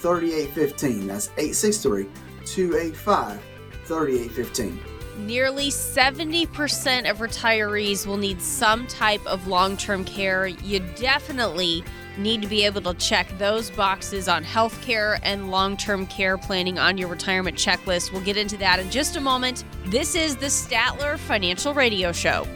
[0.00, 1.06] 3815.
[1.06, 2.06] That's 863
[2.52, 3.40] 285
[3.84, 4.80] 3815.
[5.26, 10.46] Nearly 70% of retirees will need some type of long term care.
[10.46, 11.82] You definitely
[12.18, 16.78] need to be able to check those boxes on healthcare and long term care planning
[16.78, 18.12] on your retirement checklist.
[18.12, 19.64] We'll get into that in just a moment.
[19.86, 22.46] This is the Statler Financial Radio Show.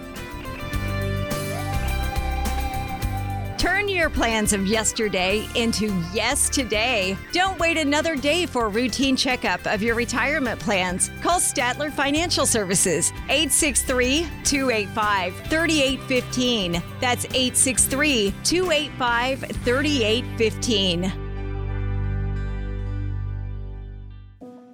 [3.62, 7.16] Turn your plans of yesterday into yes today.
[7.30, 11.12] Don't wait another day for a routine checkup of your retirement plans.
[11.20, 16.82] Call Statler Financial Services 863 285 3815.
[17.00, 21.12] That's 863 285 3815.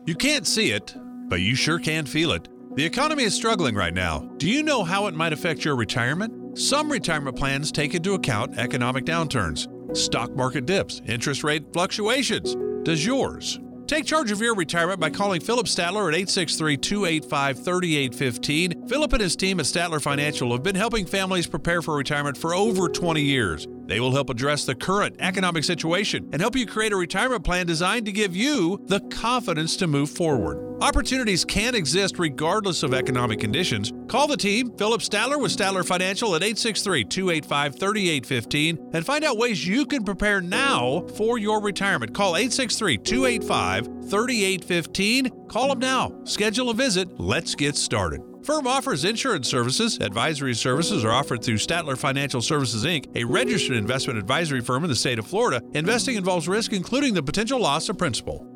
[0.06, 0.96] You can't see it,
[1.28, 2.48] but you sure can feel it.
[2.74, 4.20] The economy is struggling right now.
[4.38, 6.37] Do you know how it might affect your retirement?
[6.58, 12.56] Some retirement plans take into account economic downturns, stock market dips, interest rate fluctuations.
[12.82, 13.60] Does yours?
[13.86, 18.88] Take charge of your retirement by calling Phillip Statler at 863 285 3815.
[18.88, 22.52] Phillip and his team at Statler Financial have been helping families prepare for retirement for
[22.52, 23.68] over 20 years.
[23.88, 27.66] They will help address the current economic situation and help you create a retirement plan
[27.66, 30.68] designed to give you the confidence to move forward.
[30.82, 33.92] Opportunities can exist regardless of economic conditions.
[34.06, 39.38] Call the team, Phillip Statler with Statler Financial at 863 285 3815 and find out
[39.38, 42.14] ways you can prepare now for your retirement.
[42.14, 45.48] Call 863 285 3815.
[45.48, 46.12] Call them now.
[46.24, 47.18] Schedule a visit.
[47.18, 48.27] Let's get started.
[48.48, 49.98] Firm offers insurance services.
[50.00, 54.88] Advisory services are offered through Statler Financial Services Inc., a registered investment advisory firm in
[54.88, 55.62] the state of Florida.
[55.74, 58.46] Investing involves risk, including the potential loss of principal.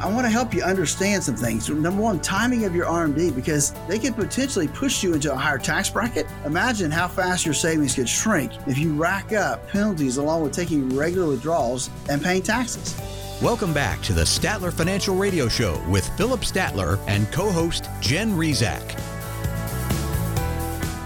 [0.00, 1.68] I want to help you understand some things.
[1.68, 5.58] Number one, timing of your RMD because they could potentially push you into a higher
[5.58, 6.26] tax bracket.
[6.46, 10.88] Imagine how fast your savings could shrink if you rack up penalties along with taking
[10.96, 12.98] regular withdrawals and paying taxes.
[13.40, 18.32] Welcome back to the Statler Financial Radio Show with Phillip Statler and co host Jen
[18.32, 18.98] Rizak.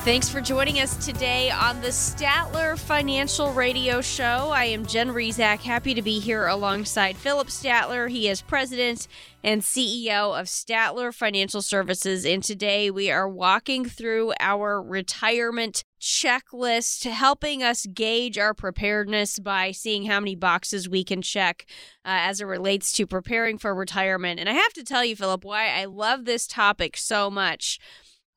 [0.04, 4.50] Thanks for joining us today on the Statler Financial Radio Show.
[4.52, 8.10] I am Jen Rizak, happy to be here alongside Phillip Statler.
[8.10, 9.06] He is president
[9.44, 12.26] and CEO of Statler Financial Services.
[12.26, 19.70] And today we are walking through our retirement checklist, helping us gauge our preparedness by
[19.70, 21.64] seeing how many boxes we can check
[22.04, 24.40] uh, as it relates to preparing for retirement.
[24.40, 27.78] And I have to tell you, Phillip, why I love this topic so much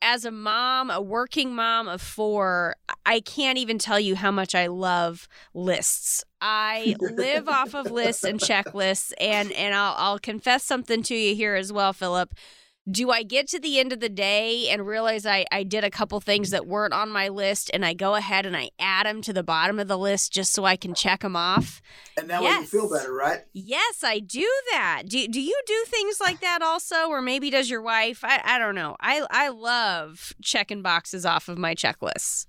[0.02, 4.54] as a mom, a working mom of four, I can't even tell you how much
[4.56, 6.24] I love lists.
[6.42, 11.36] I live off of lists and checklists, and and I'll I'll confess something to you
[11.36, 12.34] here as well, Phillip
[12.90, 15.90] do I get to the end of the day and realize I, I did a
[15.90, 19.22] couple things that weren't on my list and I go ahead and I add them
[19.24, 21.82] to the bottom of the list just so I can check them off?
[22.18, 22.58] And that yes.
[22.58, 23.42] way you feel better, right?
[23.54, 25.04] Yes, I do that.
[25.08, 27.08] Do, do you do things like that also?
[27.08, 28.24] Or maybe does your wife?
[28.24, 28.96] I, I don't know.
[29.00, 32.46] I, I love checking boxes off of my checklists.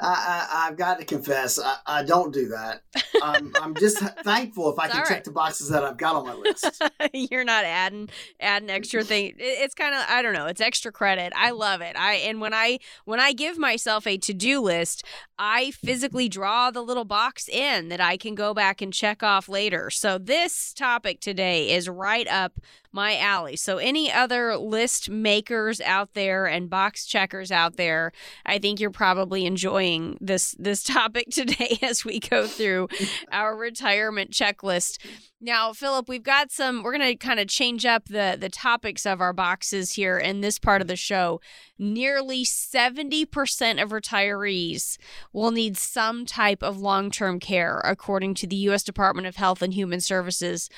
[0.00, 2.82] I, have got to confess, I, I, don't do that.
[3.20, 6.34] I'm, I'm just thankful if I can check the boxes that I've got on my
[6.34, 6.82] list.
[7.12, 8.08] You're not adding
[8.38, 9.34] adding extra thing.
[9.38, 10.46] It's kind of I don't know.
[10.46, 11.32] It's extra credit.
[11.34, 11.96] I love it.
[11.96, 15.04] I and when I when I give myself a to do list,
[15.36, 19.48] I physically draw the little box in that I can go back and check off
[19.48, 19.90] later.
[19.90, 22.60] So this topic today is right up
[22.92, 23.56] my alley.
[23.56, 28.12] So, any other list makers out there and box checkers out there,
[28.46, 32.88] I think you're probably enjoying this this topic today as we go through
[33.30, 34.98] our retirement checklist.
[35.40, 36.82] Now, Phillip, we've got some.
[36.82, 40.40] We're going to kind of change up the the topics of our boxes here in
[40.40, 41.40] this part of the show.
[41.78, 44.98] Nearly seventy percent of retirees
[45.32, 48.82] will need some type of long term care, according to the U.S.
[48.82, 50.68] Department of Health and Human Services.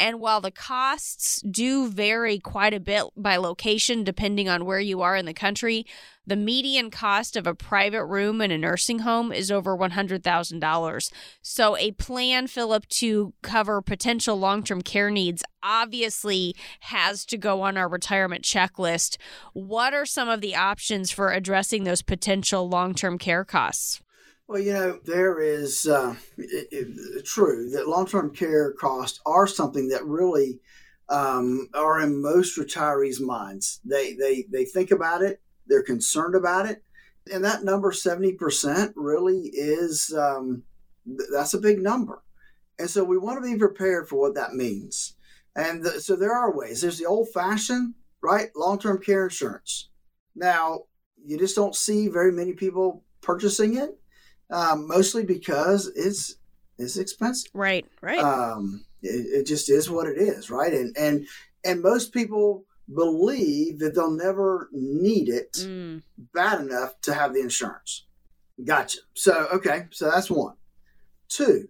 [0.00, 5.02] And while the costs do vary quite a bit by location, depending on where you
[5.02, 5.84] are in the country,
[6.26, 11.12] the median cost of a private room in a nursing home is over $100,000.
[11.42, 17.60] So, a plan, Phillip, to cover potential long term care needs obviously has to go
[17.60, 19.18] on our retirement checklist.
[19.52, 24.00] What are some of the options for addressing those potential long term care costs?
[24.50, 29.46] Well, you know, there is uh, it, it, true that long term care costs are
[29.46, 30.58] something that really
[31.08, 33.80] um, are in most retirees' minds.
[33.84, 36.82] They, they, they think about it, they're concerned about it.
[37.32, 40.64] And that number, 70%, really is um,
[41.32, 42.24] that's a big number.
[42.76, 45.14] And so we want to be prepared for what that means.
[45.54, 46.80] And the, so there are ways.
[46.80, 48.48] There's the old fashioned, right?
[48.56, 49.90] Long term care insurance.
[50.34, 50.86] Now,
[51.24, 53.99] you just don't see very many people purchasing it
[54.50, 56.36] um, mostly because it's
[56.78, 57.50] it's expensive.
[57.54, 58.18] Right, right.
[58.18, 60.72] Um, it, it, just is what it is, right?
[60.72, 61.26] And and
[61.64, 66.02] and most people believe that they'll never need it mm.
[66.34, 68.06] bad enough to have the insurance.
[68.64, 68.98] Gotcha.
[69.14, 70.54] So okay, so that's one.
[71.28, 71.68] Two,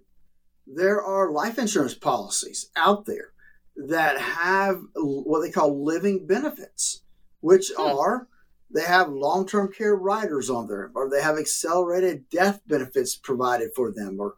[0.66, 3.32] there are life insurance policies out there
[3.76, 7.02] that have what they call living benefits,
[7.40, 7.82] which hmm.
[7.82, 8.28] are
[8.72, 13.70] they have long term care riders on there, or they have accelerated death benefits provided
[13.74, 14.34] for them, or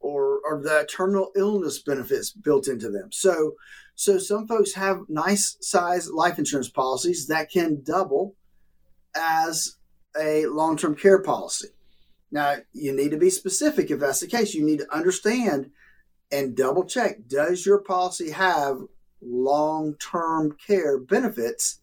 [0.00, 3.12] or, or the terminal illness benefits built into them.
[3.12, 3.56] So,
[3.94, 8.34] so some folks have nice size life insurance policies that can double
[9.14, 9.76] as
[10.18, 11.68] a long term care policy.
[12.32, 14.54] Now, you need to be specific if that's the case.
[14.54, 15.70] You need to understand
[16.32, 18.78] and double check does your policy have
[19.20, 21.79] long term care benefits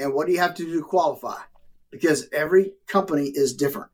[0.00, 1.38] and what do you have to do to qualify?
[1.90, 3.90] Because every company is different.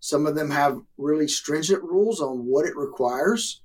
[0.00, 3.62] Some of them have really stringent rules on what it requires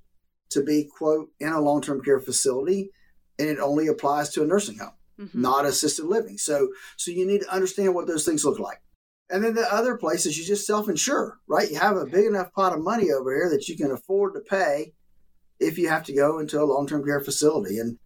[0.49, 2.89] to be, quote, in a long term care facility,
[3.37, 5.41] and it only applies to a nursing home, mm-hmm.
[5.41, 6.37] not assisted living.
[6.37, 8.81] So, so you need to understand what those things look like.
[9.29, 11.69] And then the other places, you just self insure, right?
[11.69, 14.39] You have a big enough pot of money over here that you can afford to
[14.39, 14.93] pay
[15.59, 17.77] if you have to go into a long term care facility.
[17.79, 17.97] And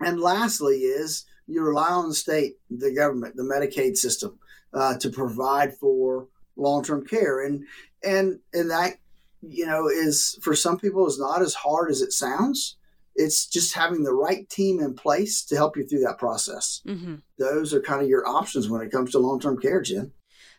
[0.00, 4.38] and lastly is you rely on the state, the government, the Medicaid system
[4.72, 7.64] uh, to provide for long-term care, and
[8.02, 8.98] and and that
[9.42, 12.76] you know is for some people is not as hard as it sounds.
[13.14, 16.82] It's just having the right team in place to help you through that process.
[16.86, 17.16] Mm-hmm.
[17.38, 20.12] Those are kind of your options when it comes to long-term care, Jen.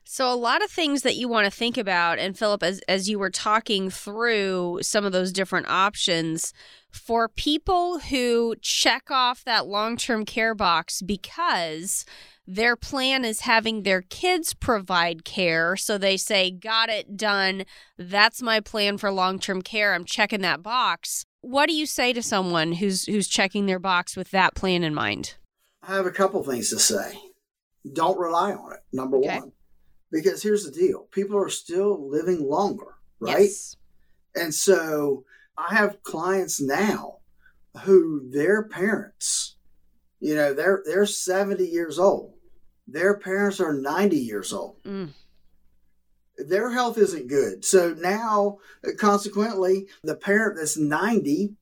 [0.09, 3.09] So a lot of things that you want to think about, and Phillip as as
[3.09, 6.53] you were talking through some of those different options,
[6.91, 12.05] for people who check off that long term care box because
[12.47, 15.75] their plan is having their kids provide care.
[15.75, 17.65] So they say, Got it done.
[17.97, 19.93] That's my plan for long term care.
[19.93, 21.25] I'm checking that box.
[21.41, 24.93] What do you say to someone who's who's checking their box with that plan in
[24.93, 25.35] mind?
[25.83, 27.19] I have a couple things to say.
[27.93, 28.79] Don't rely on it.
[28.93, 29.39] Number okay.
[29.39, 29.51] one
[30.11, 33.41] Because here's the deal people are still living longer, right?
[33.41, 33.75] Yes.
[34.35, 35.25] And so
[35.57, 37.17] I have clients now
[37.83, 39.55] who their parents,
[40.19, 42.33] you know, they're they're 70 years old.
[42.87, 44.81] Their parents are 90 years old.
[44.83, 45.09] Mm.
[46.37, 47.65] Their health isn't good.
[47.65, 48.59] So now
[48.97, 51.55] consequently, the parent that's 90,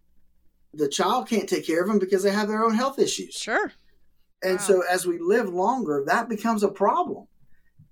[0.74, 3.34] the child can't take care of them because they have their own health issues.
[3.36, 3.72] Sure.
[4.43, 4.66] And Wow.
[4.66, 7.28] so as we live longer, that becomes a problem.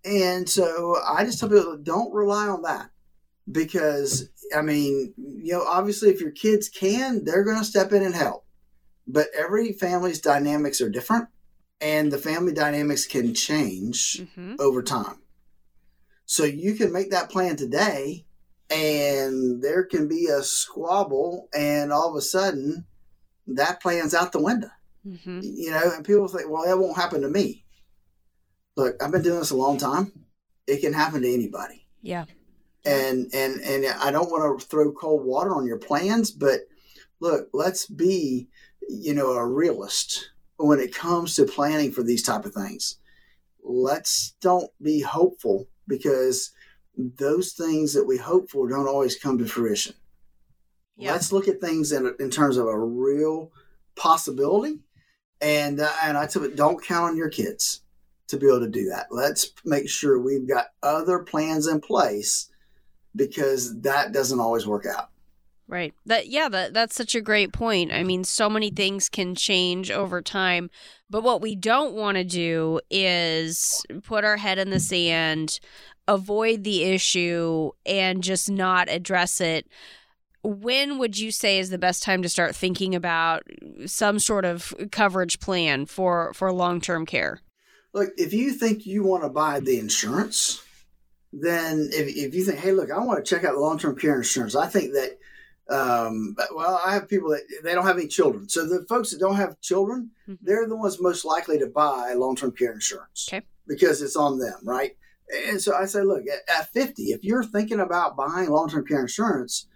[0.05, 2.89] And so I just tell people don't rely on that
[3.49, 8.03] because I mean, you know, obviously if your kids can, they're going to step in
[8.03, 8.45] and help.
[9.07, 11.27] But every family's dynamics are different
[11.81, 15.19] and the family dynamics can change hmm over time.
[16.25, 18.25] So you can make that plan today
[18.69, 22.85] and there can be a squabble and all of a sudden
[23.47, 24.69] that plan's out the window
[25.03, 27.62] hmm you know, and people think, well, that won't happen to me.
[28.75, 30.11] Look, I've been doing this a long time.
[30.67, 31.85] It can happen to anybody.
[32.01, 32.25] Yeah.
[32.85, 36.61] And and and I don't want to throw cold water on your plans, but
[37.19, 38.49] look, let's be,
[38.89, 42.97] you know, a realist when it comes to planning for these type of things.
[43.63, 46.51] Let's don't be hopeful because
[46.97, 49.95] those things that we hope for don't always come to fruition.
[50.97, 51.13] Yeah.
[51.13, 53.51] Let's look at things in, in terms of a real
[53.95, 54.79] possibility.
[55.39, 57.82] And uh, and I tell you, don't count on your kids
[58.27, 59.07] to be able to do that.
[59.11, 62.49] Let's make sure we've got other plans in place
[63.15, 65.09] because that doesn't always work out.
[65.67, 65.93] Right.
[66.05, 67.91] That yeah, that that's such a great point.
[67.93, 70.69] I mean, so many things can change over time,
[71.09, 75.59] but what we don't want to do is put our head in the sand,
[76.07, 79.67] avoid the issue and just not address it.
[80.43, 83.43] When would you say is the best time to start thinking about
[83.85, 87.39] some sort of coverage plan for for long-term care?
[87.93, 90.61] Look, if you think you want to buy the insurance,
[91.31, 93.95] then if, if you think, hey, look, I want to check out the long term
[93.97, 95.17] care insurance, I think that,
[95.69, 98.49] um, well, I have people that they don't have any children.
[98.49, 100.39] So the folks that don't have children, Mhm.
[100.41, 103.45] they're the ones most likely to buy long term care insurance Okay.
[103.67, 104.97] because it's on them, right?
[105.49, 108.85] And so I say, look, at, at 50, if you're thinking about buying long term
[108.85, 109.67] care insurance,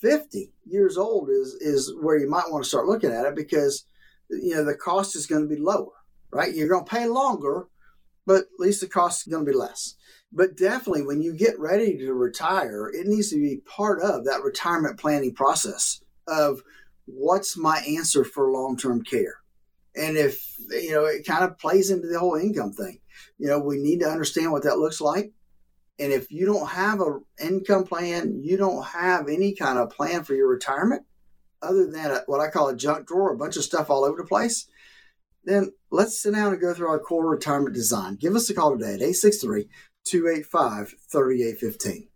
[0.00, 3.84] 50 years old is, is where you might want to start looking at it because,
[4.30, 5.90] you know, the cost is going to be lower
[6.32, 6.54] right?
[6.54, 7.68] You're going to pay longer,
[8.26, 9.94] but at least the cost is going to be less.
[10.32, 14.42] But definitely, when you get ready to retire, it needs to be part of that
[14.42, 16.62] retirement planning process of
[17.06, 19.36] what's my answer for long term care.
[19.94, 22.98] And if, you know, it kind of plays into the whole income thing.
[23.38, 25.32] You know, we need to understand what that looks like.
[25.98, 30.24] And if you don't have an income plan, you don't have any kind of plan
[30.24, 31.02] for your retirement,
[31.62, 34.18] other than a, what I call a junk drawer, a bunch of stuff all over
[34.18, 34.68] the place,
[35.46, 38.16] then let's sit down and go through our core retirement design.
[38.16, 39.68] Give us a call today at 863
[40.04, 42.08] 285 3815.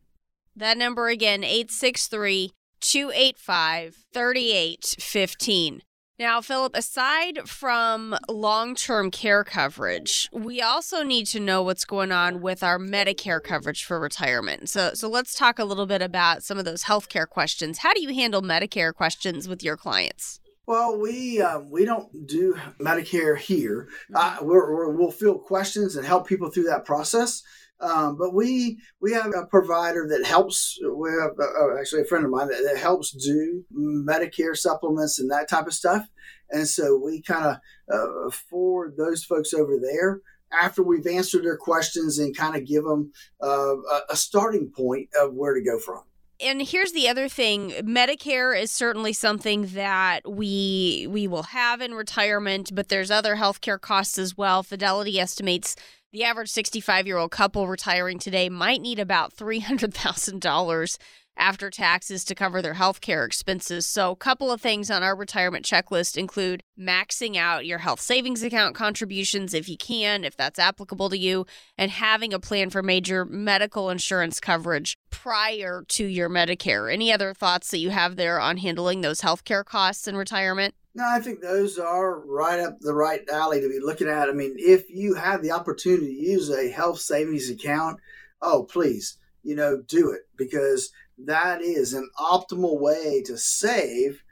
[0.56, 5.82] That number again, 863 285 3815.
[6.18, 12.12] Now, Phillip, aside from long term care coverage, we also need to know what's going
[12.12, 14.68] on with our Medicare coverage for retirement.
[14.68, 17.78] So, so let's talk a little bit about some of those healthcare questions.
[17.78, 20.39] How do you handle Medicare questions with your clients?
[20.70, 23.88] Well, we um, we don't do Medicare here.
[24.14, 27.42] Uh, we're, we're, we'll field questions and help people through that process.
[27.80, 30.78] Um, but we we have a provider that helps.
[30.80, 35.28] We have uh, actually a friend of mine that, that helps do Medicare supplements and
[35.32, 36.06] that type of stuff.
[36.50, 37.56] And so we kind of
[37.92, 40.20] uh, forward those folks over there
[40.52, 43.10] after we've answered their questions and kind of give them
[43.42, 46.02] uh, a, a starting point of where to go from.
[46.42, 47.70] And here's the other thing.
[47.82, 53.80] Medicare is certainly something that we we will have in retirement but there's other healthcare
[53.80, 54.62] costs as well.
[54.62, 55.76] Fidelity estimates
[56.12, 60.98] the average 65 year old couple retiring today might need about $300000
[61.40, 65.64] after taxes to cover their healthcare expenses so a couple of things on our retirement
[65.64, 71.10] checklist include maxing out your health savings account contributions if you can if that's applicable
[71.10, 76.92] to you and having a plan for major medical insurance coverage prior to your Medicare.
[76.92, 80.74] Any other thoughts that you have there on handling those healthcare costs in retirement?
[80.94, 84.28] No, I think those are right up the right alley to be looking at.
[84.28, 88.00] I mean, if you have the opportunity to use a health savings account,
[88.42, 90.90] oh, please, you know, do it because
[91.26, 94.22] that is an optimal way to save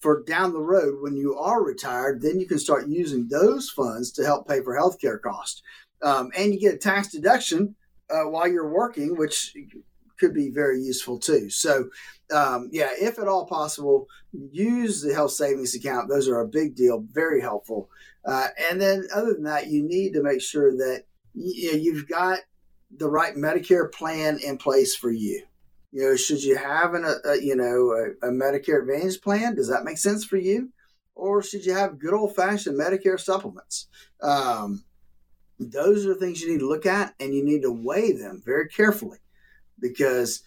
[0.00, 2.22] for down the road when you are retired.
[2.22, 5.62] Then you can start using those funds to help pay for healthcare costs.
[6.02, 7.74] Um, and you get a tax deduction
[8.10, 9.54] uh, while you're working, which
[10.18, 11.50] could be very useful too.
[11.50, 11.88] So,
[12.32, 16.08] um, yeah, if at all possible, use the health savings account.
[16.08, 17.88] Those are a big deal, very helpful.
[18.24, 22.40] Uh, and then, other than that, you need to make sure that you've got
[22.96, 25.42] the right Medicare plan in place for you.
[25.96, 27.92] You know, should you have an, a, a you know
[28.22, 29.54] a, a, Medicare Advantage plan?
[29.54, 30.70] Does that make sense for you,
[31.14, 33.88] or should you have good old fashioned Medicare supplements?
[34.22, 34.84] Um,
[35.58, 38.42] those are the things you need to look at, and you need to weigh them
[38.44, 39.20] very carefully
[39.80, 40.42] because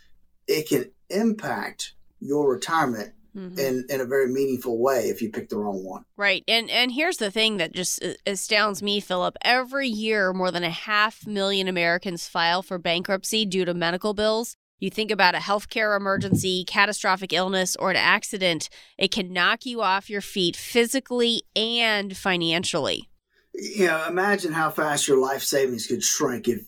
[0.47, 3.59] it can impact your retirement Mm-hmm.
[3.59, 6.03] in in a very meaningful way if you pick the wrong one.
[6.17, 6.43] Right.
[6.47, 9.37] And and here's the thing that just astounds me, Phillip.
[9.43, 14.55] Every year more than a half million Americans file for bankruptcy due to medical bills.
[14.79, 19.81] You think about a healthcare emergency, catastrophic illness, or an accident, it can knock you
[19.81, 23.09] off your feet physically and financially.
[23.53, 26.65] You know, imagine how fast your life savings could shrink if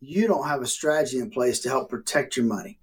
[0.00, 2.78] you don't have a strategy in place to help protect your money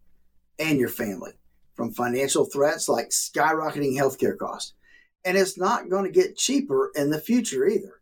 [0.60, 1.32] and your family
[1.76, 4.74] from financial threats like skyrocketing healthcare costs.
[5.24, 8.02] And it's not going to get cheaper in the future either.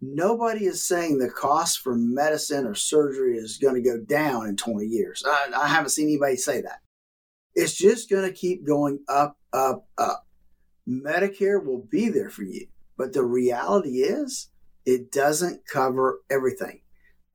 [0.00, 4.56] Nobody is saying the cost for medicine or surgery is going to go down in
[4.56, 5.24] 20 years.
[5.26, 6.80] I, I haven't seen anybody say that.
[7.54, 10.26] It's just going to keep going up, up, up.
[10.88, 12.66] Medicare will be there for you.
[12.98, 14.50] But the reality is,
[14.84, 16.80] it doesn't cover everything.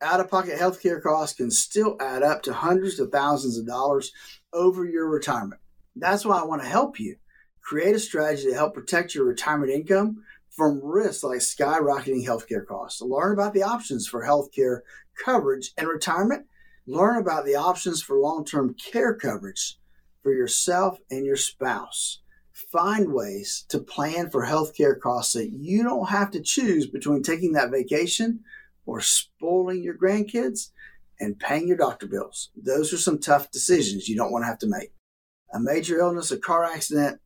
[0.01, 4.11] Out of pocket healthcare costs can still add up to hundreds of thousands of dollars
[4.53, 5.59] over your retirement.
[5.95, 7.15] That's why I want to help you
[7.61, 10.23] create a strategy to help protect your retirement income
[10.59, 13.01] from risks like skyrocketing healthcare costs.
[13.01, 14.81] Learn about the options for healthcare
[15.23, 16.47] coverage and retirement.
[16.85, 19.77] Learn about the options for long term care coverage
[20.21, 22.19] for yourself and your spouse.
[22.51, 27.53] Find ways to plan for healthcare costs that you don't have to choose between taking
[27.53, 28.41] that vacation
[28.85, 30.71] or spoiling your grandkids
[31.21, 32.49] and paying your doctor bills.
[32.53, 34.91] Those are some tough decisions you don't want to have to make
[35.53, 37.21] a major illness, a car accident,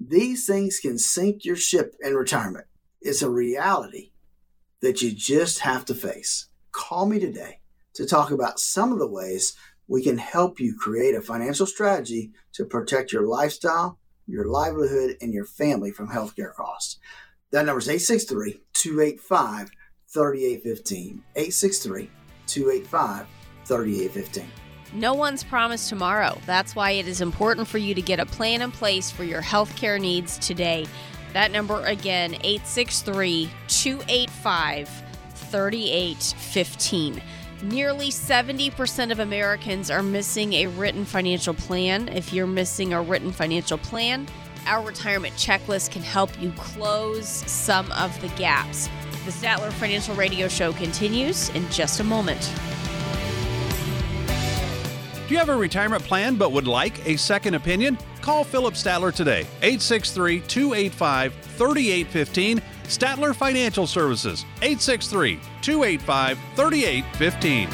[0.00, 2.66] these things can sink your ship in retirement.
[3.00, 4.10] It's a reality
[4.80, 6.46] that you just have to face.
[6.72, 7.60] Call me today
[7.94, 12.32] to talk about some of the ways we can help you create a financial strategy
[12.54, 16.98] to protect your lifestyle, your livelihood, and your family from healthcare costs.
[17.52, 19.70] That number is 863 285
[20.08, 21.22] 3815.
[21.36, 22.10] 863
[22.46, 23.26] 285
[23.64, 24.50] 3815.
[24.94, 26.36] No one's promised tomorrow.
[26.46, 29.42] That's why it is important for you to get a plan in place for your
[29.42, 30.86] healthcare needs today.
[31.32, 35.02] That number again, 863 285
[35.34, 37.22] 3815.
[37.62, 42.08] Nearly 70% of Americans are missing a written financial plan.
[42.08, 44.28] If you're missing a written financial plan,
[44.66, 48.88] our retirement checklist can help you close some of the gaps.
[49.24, 52.52] The Statler Financial Radio Show continues in just a moment.
[55.26, 57.98] Do you have a retirement plan but would like a second opinion?
[58.28, 62.60] Call Phillip Statler today, 863 285 3815.
[62.84, 67.70] Statler Financial Services, 863 285 3815.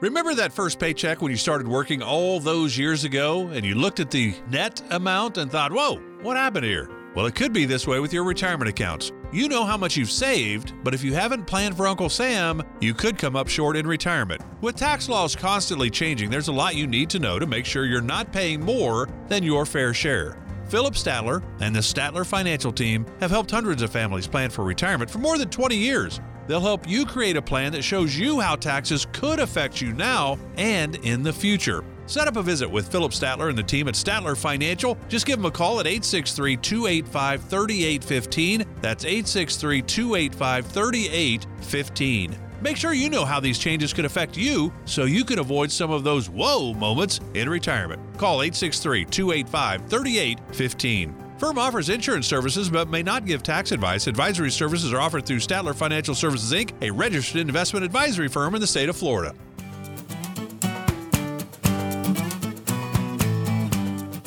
[0.00, 4.00] Remember that first paycheck when you started working all those years ago and you looked
[4.00, 6.90] at the net amount and thought, whoa, what happened here?
[7.16, 9.10] Well, it could be this way with your retirement accounts.
[9.32, 12.92] You know how much you've saved, but if you haven't planned for Uncle Sam, you
[12.92, 14.42] could come up short in retirement.
[14.60, 17.86] With tax laws constantly changing, there's a lot you need to know to make sure
[17.86, 20.36] you're not paying more than your fair share.
[20.68, 25.10] Phillip Statler and the Statler Financial Team have helped hundreds of families plan for retirement
[25.10, 26.20] for more than 20 years.
[26.46, 30.38] They'll help you create a plan that shows you how taxes could affect you now
[30.58, 31.82] and in the future.
[32.06, 34.96] Set up a visit with Phillip Statler and the team at Statler Financial.
[35.08, 38.64] Just give them a call at 863 285 3815.
[38.80, 42.38] That's 863 285 3815.
[42.62, 45.90] Make sure you know how these changes could affect you so you can avoid some
[45.90, 48.00] of those whoa moments in retirement.
[48.16, 51.14] Call 863 285 3815.
[51.38, 54.06] Firm offers insurance services but may not give tax advice.
[54.06, 58.60] Advisory services are offered through Statler Financial Services Inc., a registered investment advisory firm in
[58.60, 59.34] the state of Florida.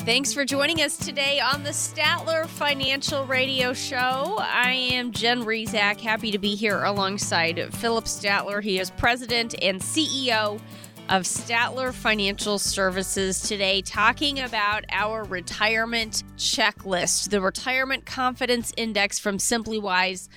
[0.04, 4.38] Thanks for joining us today on the Statler Financial Radio Show.
[4.40, 8.62] I am Jen Rizak, happy to be here alongside Phillip Statler.
[8.62, 10.58] He is president and CEO
[11.10, 19.36] of Statler Financial Services today, talking about our retirement checklist, the Retirement Confidence Index from
[19.36, 20.28] SimplyWise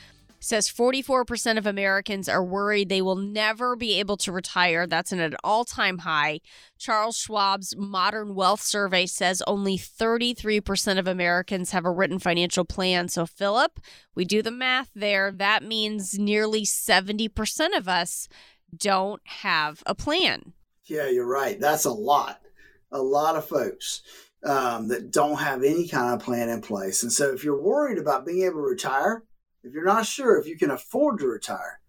[0.43, 4.85] says 44% of Americans are worried they will never be able to retire.
[4.85, 6.41] That's at an all time high.
[6.77, 13.07] Charles Schwab's Modern Wealth Survey says only 33% of Americans have a written financial plan.
[13.07, 13.79] So, Phillip,
[14.15, 15.31] we do the math there.
[15.31, 18.27] That means nearly 70% of us
[18.75, 20.51] don't have a plan.
[20.83, 21.57] Yeah, you're right.
[21.57, 22.41] That's a lot.
[22.91, 24.01] A lot of folks.
[24.45, 27.01] Um, that don't have any kind of plan in place.
[27.01, 29.23] And so, if you're worried about being able to retire,
[29.63, 31.79] if you're not sure if you can afford to retire,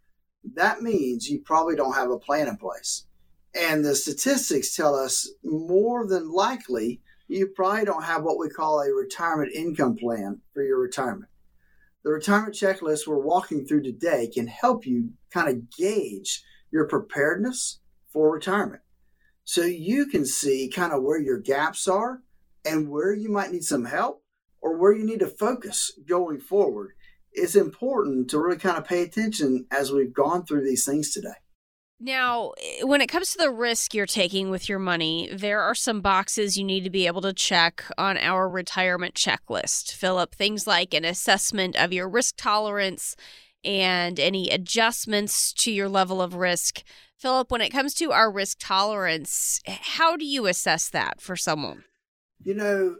[0.54, 3.06] that means you probably don't have a plan in place.
[3.54, 8.80] And the statistics tell us more than likely you probably don't have what we call
[8.80, 11.30] a retirement income plan for your retirement.
[12.02, 17.80] The retirement checklist we're walking through today can help you kind of gauge your preparedness
[18.12, 18.82] for retirement.
[19.44, 22.22] So you can see kind of where your gaps are
[22.64, 24.22] and where you might need some help
[24.60, 26.92] or where you need to focus going forward.
[27.34, 31.34] It's important to really kind of pay attention as we've gone through these things today.
[32.00, 35.74] Now, eh, when it comes to the risk you're taking with your money, there are
[35.74, 39.92] some boxes you need to be able to check on our retirement checklist.
[39.92, 43.16] Phillip, things like an assessment of your risk tolerance
[43.64, 46.82] and any adjustments to your level of risk.
[47.16, 51.84] Phillip, when it comes to our risk tolerance, how do you assess that for someone?
[52.42, 52.96] You know,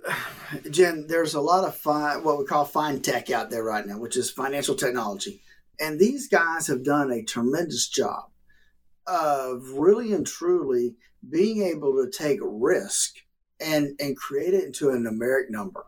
[0.71, 4.17] Jen, there's a lot of fine, what we call fintech out there right now, which
[4.17, 5.43] is financial technology.
[5.81, 8.31] And these guys have done a tremendous job
[9.07, 10.97] of really and truly
[11.29, 13.17] being able to take risk
[13.61, 15.87] and and create it into a numeric number.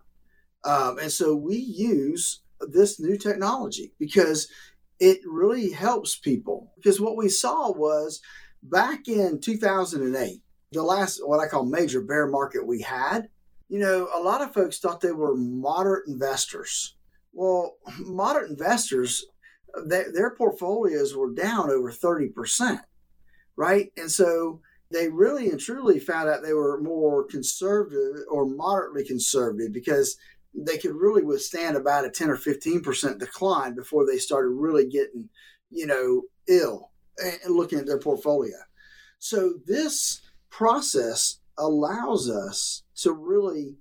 [0.65, 4.49] Um, and so we use this new technology because
[4.99, 6.73] it really helps people.
[6.77, 8.21] Because what we saw was
[8.63, 10.41] back in 2008,
[10.73, 13.29] the last what I call major bear market we had,
[13.69, 16.97] you know, a lot of folks thought they were moderate investors.
[17.33, 19.25] Well, moderate investors,
[19.87, 22.81] their, their portfolios were down over 30%
[23.57, 23.91] right?
[23.97, 24.61] And so
[24.93, 30.17] they really and truly found out they were more conservative or moderately conservative because
[30.55, 35.29] they could really withstand about a 10 or 15% decline before they started really getting,
[35.71, 38.57] you know, ill and looking at their portfolio.
[39.19, 43.77] So this process allows us to really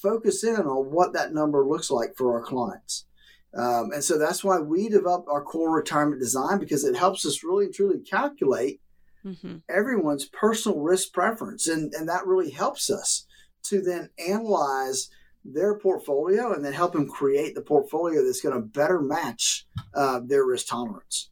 [0.00, 3.06] focus in on what that number looks like for our clients.
[3.54, 7.42] Um, and so that's why we developed our core retirement design because it helps us
[7.42, 8.80] really and truly calculate
[9.24, 9.56] mm-hmm.
[9.68, 11.66] everyone's personal risk preference.
[11.66, 13.26] And, and that really helps us
[13.64, 15.10] to then analyze
[15.44, 20.20] their portfolio and then help them create the portfolio that's going to better match uh,
[20.24, 21.30] their risk tolerance.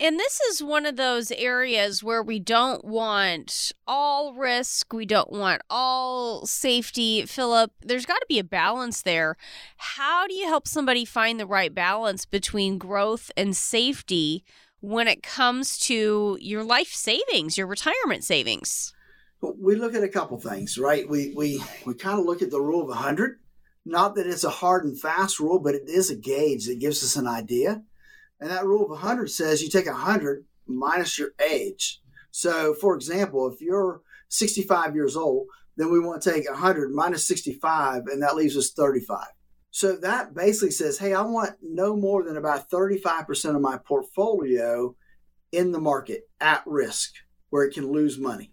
[0.00, 5.30] And this is one of those areas where we don't want all risk, we don't
[5.30, 7.24] want all safety.
[7.26, 9.36] Phillip, there's got to be a balance there.
[9.76, 14.44] How do you help somebody find the right balance between growth and safety
[14.80, 18.92] when it comes to your life savings, your retirement savings?
[19.40, 21.08] We look at a couple things, right?
[21.08, 23.38] We we we kind of look at the rule of 100.
[23.84, 27.04] Not that it's a hard and fast rule, but it is a gauge that gives
[27.04, 27.82] us an idea.
[28.44, 32.02] And that rule of 100 says you take 100 minus your age.
[32.30, 35.46] So, for example, if you're 65 years old,
[35.78, 39.28] then we want to take 100 minus 65, and that leaves us 35.
[39.70, 44.94] So that basically says, hey, I want no more than about 35% of my portfolio
[45.50, 47.14] in the market at risk
[47.48, 48.52] where it can lose money.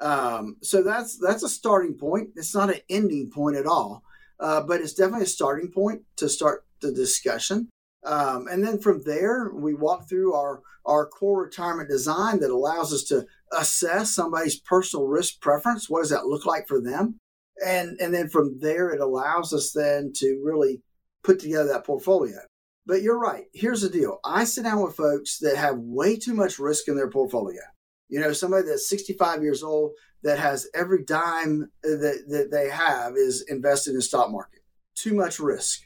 [0.00, 2.30] Um, so that's that's a starting point.
[2.34, 4.02] It's not an ending point at all,
[4.40, 7.68] uh, but it's definitely a starting point to start the discussion.
[8.08, 12.94] Um, and then from there, we walk through our our core retirement design that allows
[12.94, 15.90] us to assess somebody's personal risk preference.
[15.90, 17.20] What does that look like for them?
[17.64, 20.82] and and then from there it allows us then to really
[21.22, 22.38] put together that portfolio.
[22.86, 23.44] But you're right.
[23.52, 24.18] Here's the deal.
[24.24, 27.60] I sit down with folks that have way too much risk in their portfolio.
[28.08, 29.92] You know somebody that's 65 years old
[30.22, 34.60] that has every dime that, that they have is invested in stock market.
[34.94, 35.80] Too much risk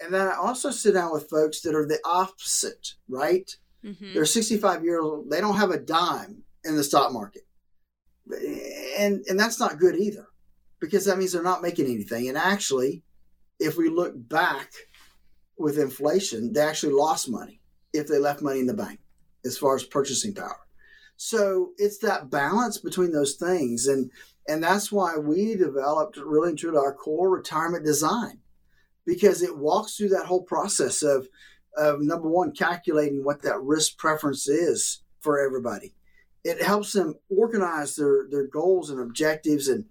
[0.00, 4.14] and then i also sit down with folks that are the opposite right mm-hmm.
[4.14, 7.42] they're 65 years old they don't have a dime in the stock market
[8.98, 10.28] and and that's not good either
[10.80, 12.28] because that means they're not making anything.
[12.28, 13.02] And actually,
[13.58, 14.70] if we look back
[15.56, 17.60] with inflation, they actually lost money
[17.92, 19.00] if they left money in the bank
[19.44, 20.60] as far as purchasing power.
[21.16, 23.86] So it's that balance between those things.
[23.86, 24.10] And
[24.46, 28.38] and that's why we developed really and truly our core retirement design
[29.08, 31.28] because it walks through that whole process of,
[31.78, 35.94] of number one, calculating what that risk preference is for everybody.
[36.44, 39.86] It helps them organize their, their goals and objectives and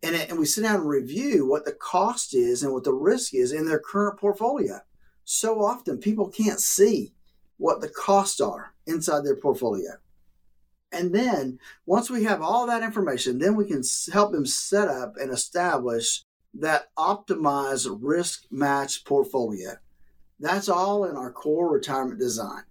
[0.00, 3.34] and, and we sit down and review what the cost is and what the risk
[3.34, 4.78] is in their current portfolio.
[5.24, 7.12] So often people can't see
[7.56, 9.90] what the costs are inside their portfolio.
[10.92, 13.82] And then once we have all that information, then we can
[14.12, 16.22] help them set up and establish
[16.60, 19.72] that optimize risk match portfolio.
[20.40, 22.62] That's all in our core retirement design.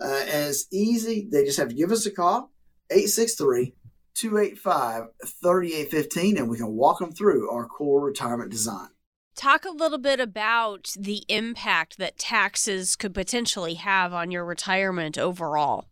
[0.00, 1.28] Uh, and it's easy.
[1.30, 2.52] They just have to give us a call,
[2.90, 3.74] 863
[4.14, 5.04] 285
[5.42, 8.88] 3815, and we can walk them through our core retirement design.
[9.34, 15.18] Talk a little bit about the impact that taxes could potentially have on your retirement
[15.18, 15.88] overall.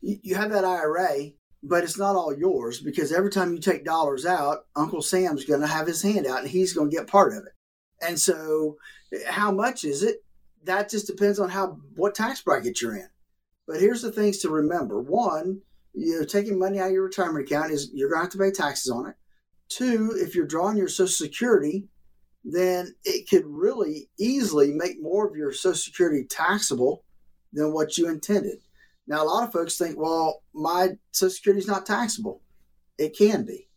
[0.00, 1.32] You have that IRA,
[1.68, 5.60] but it's not all yours because every time you take dollars out, Uncle Sam's going
[5.60, 7.52] to have his hand out and he's going to get part of it.
[8.06, 8.76] And so,
[9.26, 10.22] how much is it?
[10.64, 13.08] That just depends on how what tax bracket you're in.
[13.66, 15.62] But here's the things to remember: one,
[15.94, 18.38] you know, taking money out of your retirement account is you're going to have to
[18.38, 19.14] pay taxes on it.
[19.68, 21.88] Two, if you're drawing your Social Security,
[22.44, 27.02] then it could really easily make more of your Social Security taxable
[27.52, 28.58] than what you intended.
[29.06, 32.40] Now, a lot of folks think, well, my Social Security is not taxable.
[32.98, 33.68] It can be.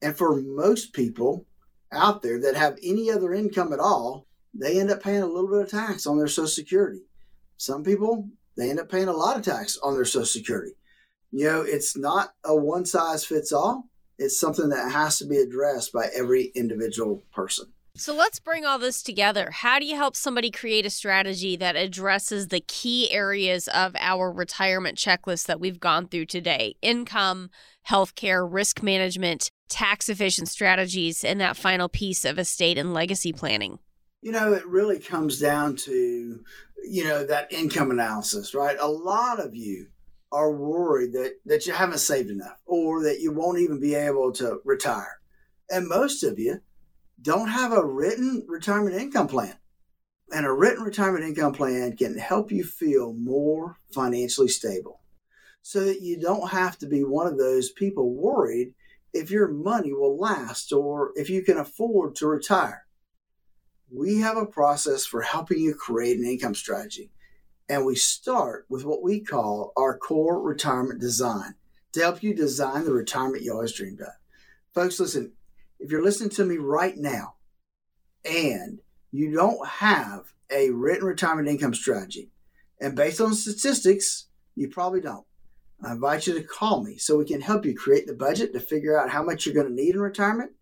[0.00, 1.46] And for most people
[1.90, 5.50] out there that have any other income at all, they end up paying a little
[5.50, 7.02] bit of tax on their Social Security.
[7.56, 10.72] Some people, they end up paying a lot of tax on their Social Security.
[11.32, 15.38] You know, it's not a one size fits all, it's something that has to be
[15.38, 17.66] addressed by every individual person.
[17.98, 19.50] So let's bring all this together.
[19.50, 24.30] How do you help somebody create a strategy that addresses the key areas of our
[24.30, 26.76] retirement checklist that we've gone through today?
[26.80, 27.50] Income,
[27.88, 33.80] healthcare, risk management, tax efficient strategies, and that final piece of estate and legacy planning.
[34.22, 36.44] You know, it really comes down to,
[36.84, 38.76] you know, that income analysis, right?
[38.78, 39.88] A lot of you
[40.30, 44.30] are worried that, that you haven't saved enough or that you won't even be able
[44.34, 45.18] to retire.
[45.68, 46.60] And most of you
[47.20, 49.56] don't have a written retirement income plan.
[50.30, 55.00] And a written retirement income plan can help you feel more financially stable
[55.62, 58.74] so that you don't have to be one of those people worried
[59.12, 62.84] if your money will last or if you can afford to retire.
[63.90, 67.10] We have a process for helping you create an income strategy.
[67.70, 71.54] And we start with what we call our core retirement design
[71.92, 74.12] to help you design the retirement you always dreamed of.
[74.74, 75.32] Folks, listen,
[75.78, 77.34] if you're listening to me right now
[78.24, 82.30] and you don't have a written retirement income strategy,
[82.80, 85.24] and based on statistics, you probably don't.
[85.84, 88.60] I invite you to call me so we can help you create the budget to
[88.60, 90.52] figure out how much you're going to need in retirement,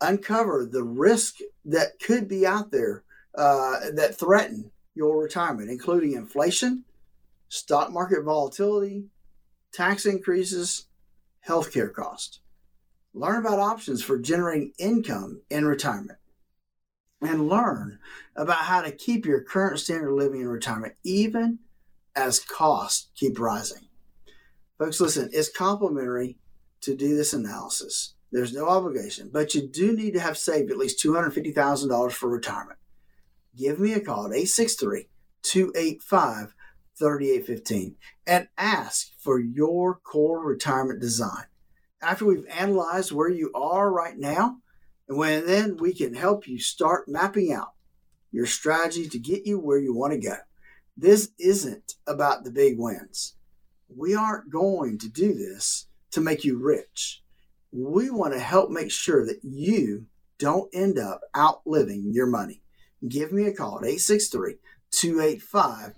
[0.00, 3.04] uncover the risk that could be out there
[3.36, 6.84] uh, that threaten your retirement, including inflation,
[7.48, 9.04] stock market volatility,
[9.72, 10.86] tax increases,
[11.46, 12.40] healthcare costs.
[13.14, 16.18] Learn about options for generating income in retirement.
[17.22, 18.00] And learn
[18.34, 21.60] about how to keep your current standard of living in retirement even
[22.16, 23.86] as costs keep rising.
[24.78, 26.36] Folks, listen, it's complimentary
[26.80, 28.14] to do this analysis.
[28.32, 32.80] There's no obligation, but you do need to have saved at least $250,000 for retirement.
[33.56, 35.06] Give me a call at 863
[35.42, 36.54] 285
[36.96, 37.96] 3815
[38.26, 41.44] and ask for your core retirement design
[42.04, 44.58] after we've analyzed where you are right now,
[45.08, 47.72] and when then we can help you start mapping out
[48.30, 50.36] your strategy to get you where you want to go.
[50.96, 53.34] This isn't about the big wins.
[53.88, 57.22] We aren't going to do this to make you rich.
[57.72, 60.06] We want to help make sure that you
[60.38, 62.62] don't end up outliving your money.
[63.06, 64.56] Give me a call at 863
[64.90, 65.94] 285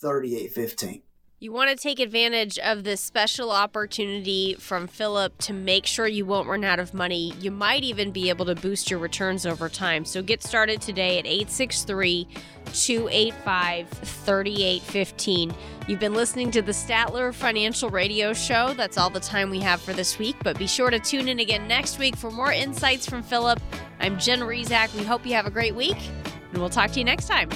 [0.00, 1.02] 3815.
[1.44, 6.24] You want to take advantage of this special opportunity from Phillip to make sure you
[6.24, 7.34] won't run out of money.
[7.38, 10.06] You might even be able to boost your returns over time.
[10.06, 12.28] So get started today at 863
[12.72, 15.54] 285 3815.
[15.86, 18.72] You've been listening to the Statler Financial Radio Show.
[18.72, 21.40] That's all the time we have for this week, but be sure to tune in
[21.40, 23.60] again next week for more insights from Phillip.
[24.00, 24.94] I'm Jen Rizak.
[24.94, 25.98] We hope you have a great week,
[26.52, 27.50] and we'll talk to you next time.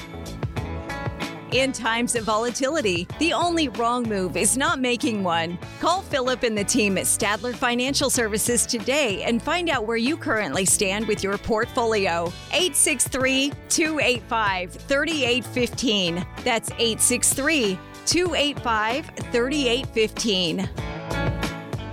[1.52, 5.58] In times of volatility, the only wrong move is not making one.
[5.80, 10.18] Call Phillip and the team at Statler Financial Services today and find out where you
[10.18, 12.26] currently stand with your portfolio.
[12.52, 16.26] 863 285 3815.
[16.44, 20.68] That's 863 285 3815.